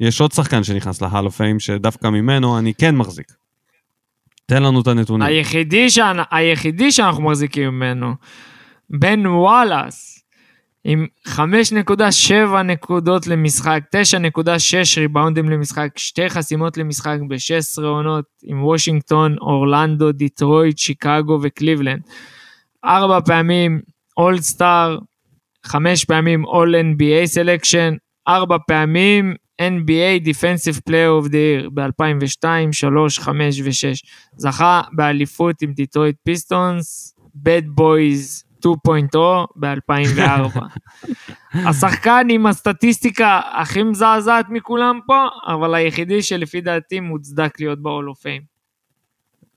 [0.01, 3.33] יש עוד שחקן שנכנס ל-Hall of Fame, שדווקא ממנו אני כן מחזיק.
[4.47, 5.29] תן לנו את הנתונים.
[5.29, 6.17] היחידי, שאנ...
[6.31, 8.15] היחידי שאנחנו מחזיקים ממנו,
[8.91, 10.25] בן וואלאס,
[10.85, 20.13] עם 5.7 נקודות למשחק, 9.6 ריבאונדים למשחק, שתי חסימות למשחק ב-16 עונות עם וושינגטון, אורלנדו,
[20.13, 22.03] דיטרויט, שיקגו וקליבלנד.
[22.85, 23.81] ארבע פעמים
[24.19, 24.99] All-Star,
[25.67, 27.95] חמש פעמים All NBA selection,
[28.29, 34.09] ארבע פעמים NBA Defensive Player of the Year ב-2002, 3, 5 ו-6.
[34.37, 39.19] זכה באליפות עם דיטרויט פיסטונס, Bad Boys 2.0
[39.57, 40.61] ב-2004.
[41.69, 48.23] השחקן עם הסטטיסטיקה הכי מזעזעת מכולם פה, אבל היחידי שלפי דעתי מוצדק להיות ב-Hall of
[48.23, 48.48] Fame.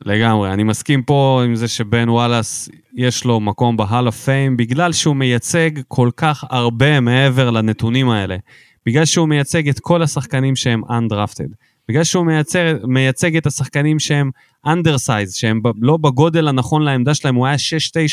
[0.06, 4.94] לגמרי, אני מסכים פה עם זה שבן וואלאס יש לו מקום ב-Hall of Fame, בגלל
[4.94, 8.38] שהוא מייצג כל כך הרבה מעבר לנתונים האלה.
[8.86, 11.54] בגלל שהוא מייצג את כל השחקנים שהם undrafted.
[11.90, 14.32] בגלל שהוא מייצר, מייצג את השחקנים שהם
[14.68, 17.56] undersize, שהם ב, לא בגודל הנכון לעמדה שלהם, הוא היה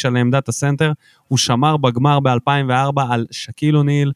[0.07, 0.93] 6-9 לעמדת הסנטר,
[1.28, 4.12] הוא שמר בגמר ב-2004 על שקיל אוניל,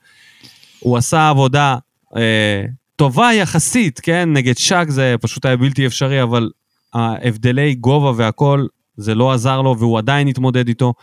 [0.81, 1.77] הוא עשה עבודה
[2.16, 2.64] אה,
[2.97, 4.29] טובה יחסית, כן?
[4.33, 6.51] נגד שק זה פשוט היה בלתי אפשרי, אבל
[6.95, 8.66] ההבדלי גובה והכל,
[8.97, 10.95] זה לא עזר לו והוא עדיין התמודד איתו.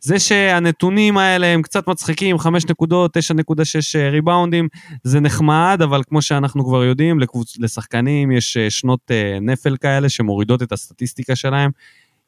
[0.00, 4.68] זה שהנתונים האלה הם קצת מצחיקים, 5 נקודות, 9.6 ריבאונדים,
[5.04, 7.58] זה נחמד, אבל כמו שאנחנו כבר יודעים, לקבוצ...
[7.58, 11.70] לשחקנים יש אה, שנות אה, נפל כאלה שמורידות את הסטטיסטיקה שלהם.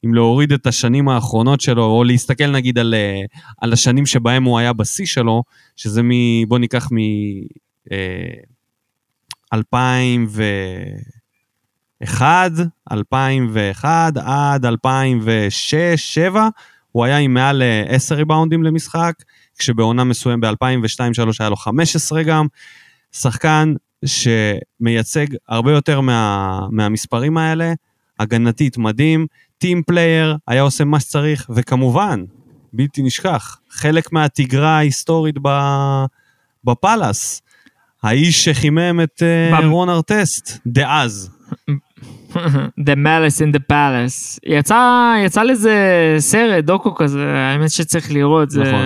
[0.04, 3.20] אם להוריד את השנים האחרונות שלו, או להסתכל נגיד על, אה,
[3.58, 5.42] על השנים שבהם הוא היה בשיא שלו,
[5.76, 6.10] שזה מ...
[6.48, 6.98] בוא ניקח מ...
[7.92, 8.28] אה,
[12.04, 12.52] 2001,
[12.92, 14.68] 2001 עד 2006-2007,
[16.92, 19.12] הוא היה עם מעל אה, 10 ריבאונדים למשחק,
[19.58, 20.52] כשבעונה מסוים ב-2002-2003
[21.40, 22.46] היה לו 15 גם.
[23.12, 23.74] שחקן
[24.04, 27.72] שמייצג הרבה יותר מה, מהמספרים האלה,
[28.20, 29.26] הגנתית מדהים,
[29.58, 32.24] team player, היה עושה מה שצריך, וכמובן,
[32.72, 35.48] בלתי נשכח, חלק מהתגרה ההיסטורית ב,
[36.64, 37.42] בפאלאס.
[38.02, 41.30] האיש שחימם את אה, במ- רון ארטסט, דאז.
[42.80, 44.38] The Malice in the Palace.
[44.46, 45.76] יצא, יצא לזה
[46.18, 48.62] סרט, דוקו כזה, האמת שצריך לראות, זה...
[48.62, 48.80] נכון.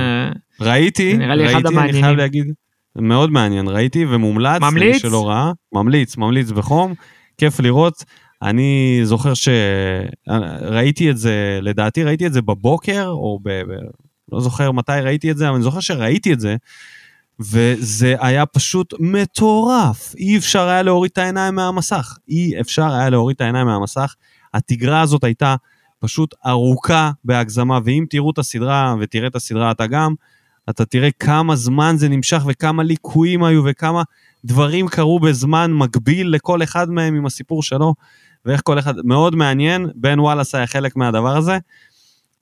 [0.60, 2.04] ראיתי, זה נראה לי אחד ראיתי, אני המעניינים.
[2.04, 2.46] חייב להגיד,
[2.96, 4.96] מאוד מעניין, ראיתי ומומלץ, ממליץ?
[4.96, 6.94] שלא ראה, ממליץ, ממליץ בחום,
[7.38, 8.04] כיף לראות.
[8.42, 13.48] אני זוכר שראיתי את זה, לדעתי ראיתי את זה בבוקר, או ב...
[13.48, 13.72] ב...
[14.32, 16.56] לא זוכר מתי ראיתי את זה, אבל אני זוכר שראיתי את זה,
[17.40, 20.14] וזה היה פשוט מטורף.
[20.14, 22.18] אי אפשר היה להוריד את העיניים מהמסך.
[22.28, 24.14] אי אפשר היה להוריד את העיניים מהמסך.
[24.54, 25.56] התגרה הזאת הייתה
[26.00, 30.14] פשוט ארוכה בהגזמה, ואם תראו את הסדרה, ותראה את הסדרה אתה גם,
[30.70, 34.02] אתה תראה כמה זמן זה נמשך וכמה ליקויים היו וכמה
[34.44, 37.94] דברים קרו בזמן מקביל לכל אחד מהם עם הסיפור שלו,
[38.44, 41.58] ואיך כל אחד, מאוד מעניין, בן וואלאס היה חלק מהדבר הזה,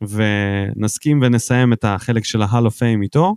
[0.03, 3.37] ונסכים ונסיים את החלק של ה-Hall of Fame איתו.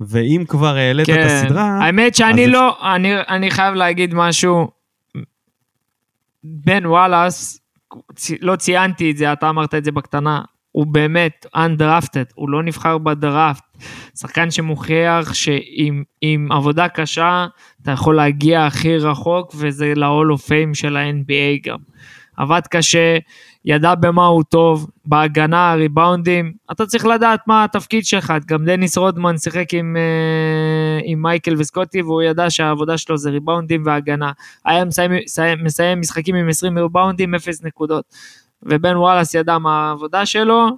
[0.00, 1.20] ואם כבר העלית כן.
[1.20, 1.78] את הסדרה...
[1.82, 2.46] האמת שאני.
[2.46, 4.68] לא, אני, אני חייב להגיד משהו.
[6.44, 7.60] בן וואלאס,
[8.40, 10.40] לא ציינתי את זה, אתה אמרת את זה בקטנה,
[10.72, 13.64] הוא באמת undrafted, הוא לא נבחר בדראפט.
[14.18, 17.46] שחקן שמוכיח שעם עבודה קשה
[17.82, 21.78] אתה יכול להגיע הכי רחוק וזה ל-all of fame של ה-NBA גם.
[22.36, 23.18] עבד קשה,
[23.66, 29.38] ידע במה הוא טוב, בהגנה, ריבאונדים, אתה צריך לדעת מה התפקיד שלך, גם דניס רודמן
[29.38, 34.32] שיחק עם, אה, עם מייקל וסקוטי והוא ידע שהעבודה שלו זה ריבאונדים והגנה.
[34.64, 38.04] היה מסיים, מסיים, מסיים משחקים עם 20 ריבאונדים, 0 נקודות.
[38.62, 40.68] ובן וואלאס ידע מה העבודה שלו,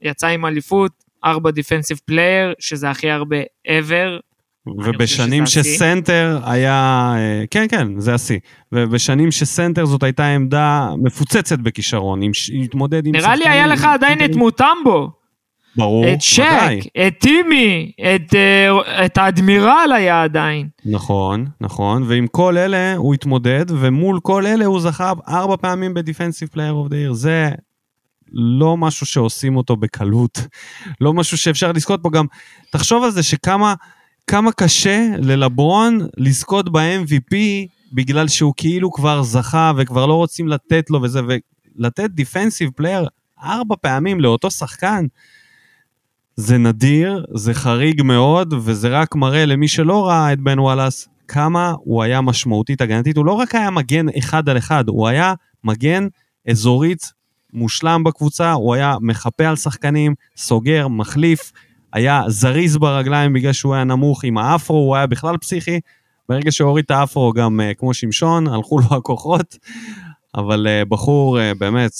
[0.00, 0.92] יצא עם אליפות,
[1.24, 3.36] 4 Defensive Player, שזה הכי הרבה
[3.68, 4.20] ever,
[4.66, 8.38] ובשנים שסנטר היה, אה, כן, כן, זה השיא.
[8.72, 12.30] ובשנים שסנטר זאת הייתה עמדה מפוצצת בכישרון, עם,
[12.64, 13.16] התמודד עם...
[13.16, 15.10] נראה לי היה לך עדיין את מוטמבו.
[15.76, 16.44] ברור, את שאק,
[17.06, 20.68] את טימי, את, אה, את האדמירל היה עדיין.
[20.86, 26.48] נכון, נכון, ועם כל אלה הוא התמודד, ומול כל אלה הוא זכה ארבע פעמים ב-Defensive
[26.48, 27.12] Player of the Year.
[27.12, 27.50] זה
[28.32, 30.38] לא משהו שעושים אותו בקלות,
[31.00, 32.26] לא משהו שאפשר לזכות פה גם.
[32.70, 33.74] תחשוב על זה שכמה...
[34.26, 37.36] כמה קשה ללברון לזכות ב-MVP
[37.92, 41.20] בגלל שהוא כאילו כבר זכה וכבר לא רוצים לתת לו וזה,
[41.78, 43.08] ולתת Defensive Player
[43.42, 45.06] ארבע פעמים לאותו שחקן,
[46.36, 51.74] זה נדיר, זה חריג מאוד, וזה רק מראה למי שלא ראה את בן וואלאס כמה
[51.78, 53.16] הוא היה משמעותית הגנתית.
[53.16, 56.06] הוא לא רק היה מגן אחד על אחד, הוא היה מגן
[56.50, 57.12] אזורית
[57.52, 61.52] מושלם בקבוצה, הוא היה מחפה על שחקנים, סוגר, מחליף,
[61.96, 65.80] היה זריז ברגליים בגלל שהוא היה נמוך עם האפרו, הוא היה בכלל פסיכי.
[66.28, 69.56] ברגע שהוריד את האפרו גם uh, כמו שמשון, הלכו לו הכוחות,
[70.34, 71.90] אבל uh, בחור uh, באמת,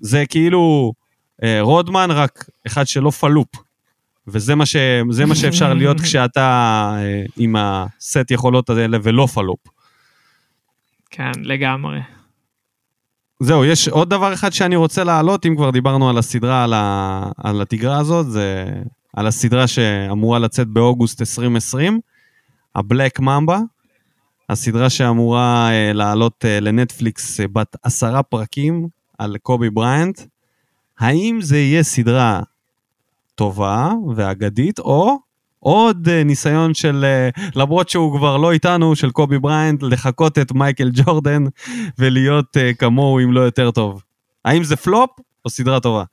[0.00, 0.92] זה כאילו
[1.60, 3.48] רודמן, רק אחד שלא פלופ.
[4.28, 4.76] וזה מה, ש,
[5.26, 6.98] מה שאפשר להיות כשאתה
[7.36, 9.58] עם הסט יכולות האלה ולא פלופ.
[11.10, 12.00] כן, לגמרי.
[13.40, 17.30] זהו, יש עוד דבר אחד שאני רוצה להעלות, אם כבר דיברנו על הסדרה, על, ה,
[17.36, 18.66] על התגרה הזאת, זה
[19.16, 22.00] על הסדרה שאמורה לצאת באוגוסט 2020,
[22.74, 23.58] הבלק ממבה,
[24.48, 28.88] הסדרה שאמורה uh, לעלות uh, לנטפליקס uh, בת עשרה פרקים
[29.18, 30.20] על קובי בריינט.
[30.98, 32.40] האם זה יהיה סדרה
[33.34, 35.18] טובה ואגדית, או
[35.58, 37.04] עוד uh, ניסיון של,
[37.36, 41.44] uh, למרות שהוא כבר לא איתנו, של קובי בריינט, לחקות את מייקל ג'ורדן
[41.98, 44.02] ולהיות uh, כמוהו אם לא יותר טוב.
[44.44, 45.10] האם זה פלופ
[45.44, 46.04] או סדרה טובה?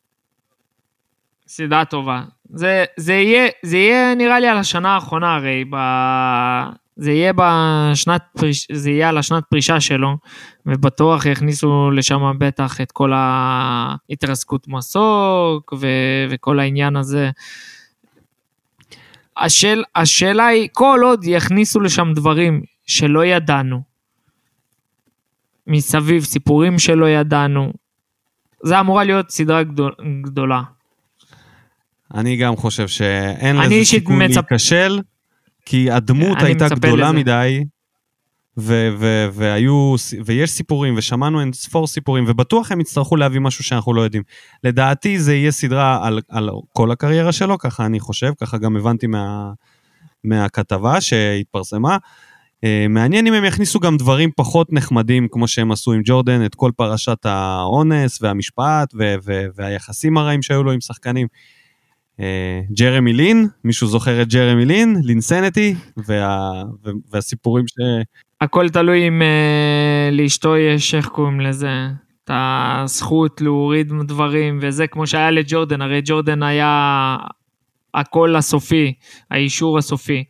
[1.47, 2.23] סדרה טובה.
[2.53, 5.75] זה, זה, יהיה, זה יהיה נראה לי על השנה האחרונה הרי, ב...
[6.95, 8.67] זה יהיה בשנת פריש...
[8.71, 10.17] זה יהיה על השנת פרישה שלו,
[10.65, 15.87] ובטוח יכניסו לשם בטח את כל ההתרסקות מסוק ו...
[16.29, 17.31] וכל העניין הזה.
[19.37, 19.83] השאל...
[19.95, 23.81] השאלה היא, כל עוד יכניסו לשם דברים שלא ידענו,
[25.67, 27.73] מסביב, סיפורים שלא ידענו,
[28.63, 29.93] זה אמורה להיות סדרה גדול...
[30.21, 30.61] גדולה.
[32.13, 34.51] אני גם חושב שאין לזה סיכוי מצפ...
[34.51, 34.99] להיכשל,
[35.65, 37.19] כי הדמות הייתה גדולה לזה.
[37.19, 37.63] מדי,
[38.57, 39.95] ו- ו- והיו,
[40.25, 44.23] ויש סיפורים, ושמענו אין ספור סיפורים, ובטוח הם יצטרכו להביא משהו שאנחנו לא יודעים.
[44.63, 49.07] לדעתי זה יהיה סדרה על, על כל הקריירה שלו, ככה אני חושב, ככה גם הבנתי
[49.07, 49.51] מה,
[50.23, 51.97] מהכתבה שהתפרסמה.
[52.65, 56.55] Uh, מעניין אם הם יכניסו גם דברים פחות נחמדים, כמו שהם עשו עם ג'ורדן, את
[56.55, 61.27] כל פרשת האונס והמשפט ו- ו- והיחסים הרעים שהיו לו עם שחקנים.
[62.19, 66.51] אה, ג'רמי לין, מישהו זוכר את ג'רמי לין, לינסנטי, וה,
[67.11, 67.73] והסיפורים ש...
[68.41, 71.87] הכל תלוי אם uh, לאשתו יש, איך קוראים לזה,
[72.23, 77.17] את הזכות להוריד דברים, וזה כמו שהיה לג'ורדן, הרי ג'ורדן היה
[77.93, 78.93] הקול הסופי,
[79.31, 80.23] האישור הסופי.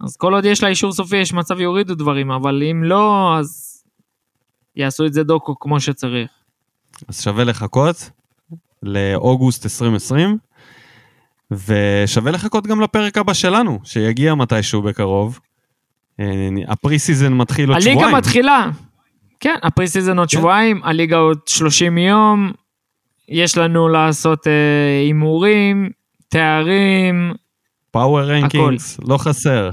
[0.00, 3.82] אז כל עוד יש לה אישור סופי, יש מצב יורידו דברים, אבל אם לא, אז
[4.76, 6.30] יעשו את זה דוקו כמו שצריך.
[7.08, 8.10] אז שווה לחכות
[8.82, 10.38] לאוגוסט 2020.
[11.50, 15.40] ושווה לחכות גם לפרק הבא שלנו, שיגיע מתישהו בקרוב.
[16.20, 17.98] אה, ה preseason מתחיל עוד שבועיים.
[17.98, 18.70] הליגה מתחילה.
[19.40, 20.38] כן, ה preseason עוד כן.
[20.38, 22.52] שבועיים, הליגה עוד 30 יום,
[23.28, 24.52] יש לנו לעשות אה,
[25.04, 25.90] הימורים,
[26.28, 27.32] תארים,
[27.90, 29.70] פאוור רנקינגס, לא חסר.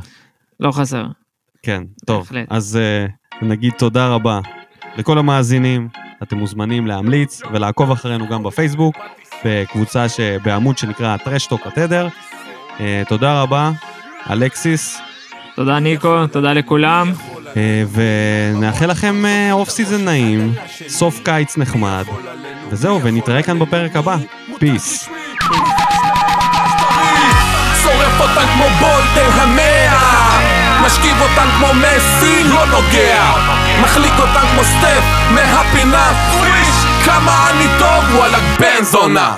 [0.60, 1.06] לא חסר.
[1.64, 2.20] כן, טוב.
[2.20, 2.48] בהחלט.
[2.50, 2.80] אז
[3.42, 4.40] uh, נגיד תודה רבה
[4.98, 5.88] לכל המאזינים.
[6.24, 8.96] אתם מוזמנים להמליץ ולעקוב אחרינו גם בפייסבוק,
[9.46, 10.20] בקבוצה ש...
[10.20, 12.08] בעמוד שנקרא Trash Talk התדר.
[12.78, 13.72] Uh, תודה רבה,
[14.30, 15.02] אלכסיס,
[15.56, 17.12] תודה ניקו, תודה לכולם.
[17.12, 17.58] uh,
[18.56, 20.54] ונאחל לכם offseason נעים,
[20.88, 22.06] סוף קיץ נחמד,
[22.70, 24.18] וזהו, ונתראה כאן בפרק הבא.
[24.60, 25.10] Peace.
[27.84, 30.40] שורף אותן כמו בולדן המאה
[30.86, 33.34] משכיב אותן כמו מסי, לא נוגע
[33.82, 36.61] מחליק אותן כמו סטף מהפינה fresh
[37.06, 39.36] כמה אני טוב, וואלה בן זונה